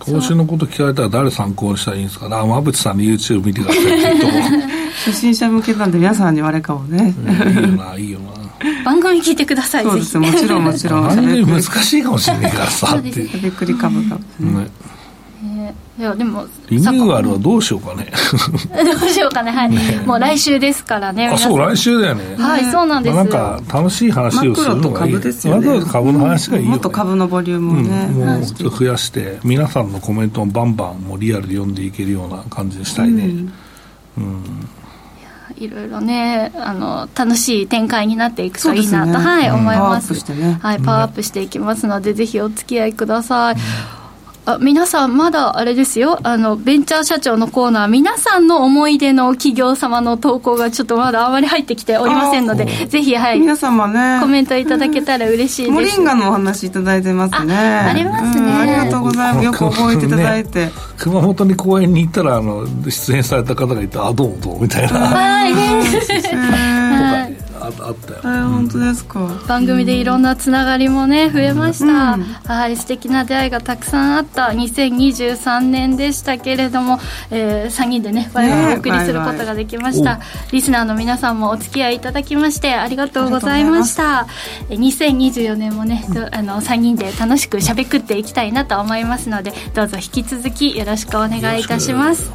[0.00, 2.26] 投資のこと聞かれたら誰参考にしたらいいんですか？
[2.30, 3.84] あ馬淵さんの YouTube 見てください。
[3.84, 4.62] って言
[5.06, 8.26] 初心者向けなんで皆さんにあれかもね、いいよないいよな。
[8.84, 11.06] 番組聞いてくださいそうですもちろんもちろん。
[11.46, 14.66] 難しいかもしれないからさってびっくり株が、ね
[16.00, 18.10] いやでもリニューアルはどうしようかね。
[18.72, 19.50] どうしようかね。
[19.50, 22.36] はい、ね、もう来週ですからねあそう来週だよね。
[22.38, 25.12] はいそうなんですなんか楽しい話をするのがいい。
[25.12, 25.82] マクロと株ですよね。
[25.92, 33.24] 株の話がいいよ、ね、もっと株のボリュームをね、うん、もうちょっと増やして皆さんのコメントもバンバンもうリアルで読んでいけるような感じにしたいね。
[33.24, 33.52] うん、
[34.16, 34.68] うん。
[35.58, 43.56] いろいろねあの楽しい展開になっていくといいなと、ね、はい、思います、ね、はい、パワーアップしていきますので、ぜひお付き合いください、
[44.50, 46.18] あ皆さんまだあれですよ。
[46.22, 54.18] あのベンチャー社長のコーナー皆さんの思い出の企業様の投稿がちょっとまだあまり入ってきておりませんのでぜひはい皆様ね。
[54.20, 57.54] コメントいただけたら嬉しいです、モリンガのお話いただいてますね。
[57.54, 59.44] ありますね、ありがとうございます。
[59.44, 64.98] よく覚えていただいて、ね、熊本に公演に行ったらあの出演された方がいてあどうもどうもみたいな。
[64.98, 67.39] はい
[67.80, 69.28] あったよ、えー、本当ですか。
[69.46, 76.98] 番組でいろんなつながりもね増えました、うん、はい素敵な出会いがたくさんあった2023年でしたけれども、
[77.30, 84.26] えー、3人でね我々お送りすることができました、ね、リスナーの皆さんもお付き合いいただきましてありがとうございました。
[84.68, 92.30] 2024年もね、あの3人で楽しくしゃべくっていきたいなと思いますのでどうぞ引き続きよろしくお願いいたします。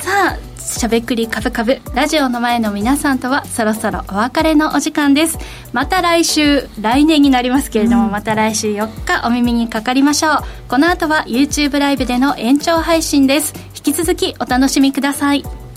[0.00, 5.38] さあしゃべくりカブカブラジオの前の皆さんとはそろそろお別れのお時間です。
[5.72, 10.38] また来週来年になりますけれども、うん、また来週4日お耳にかかりましょう。
[10.68, 13.54] この後は YouTube ライブでの延長配信です。
[13.78, 15.67] 引き続きお楽しみください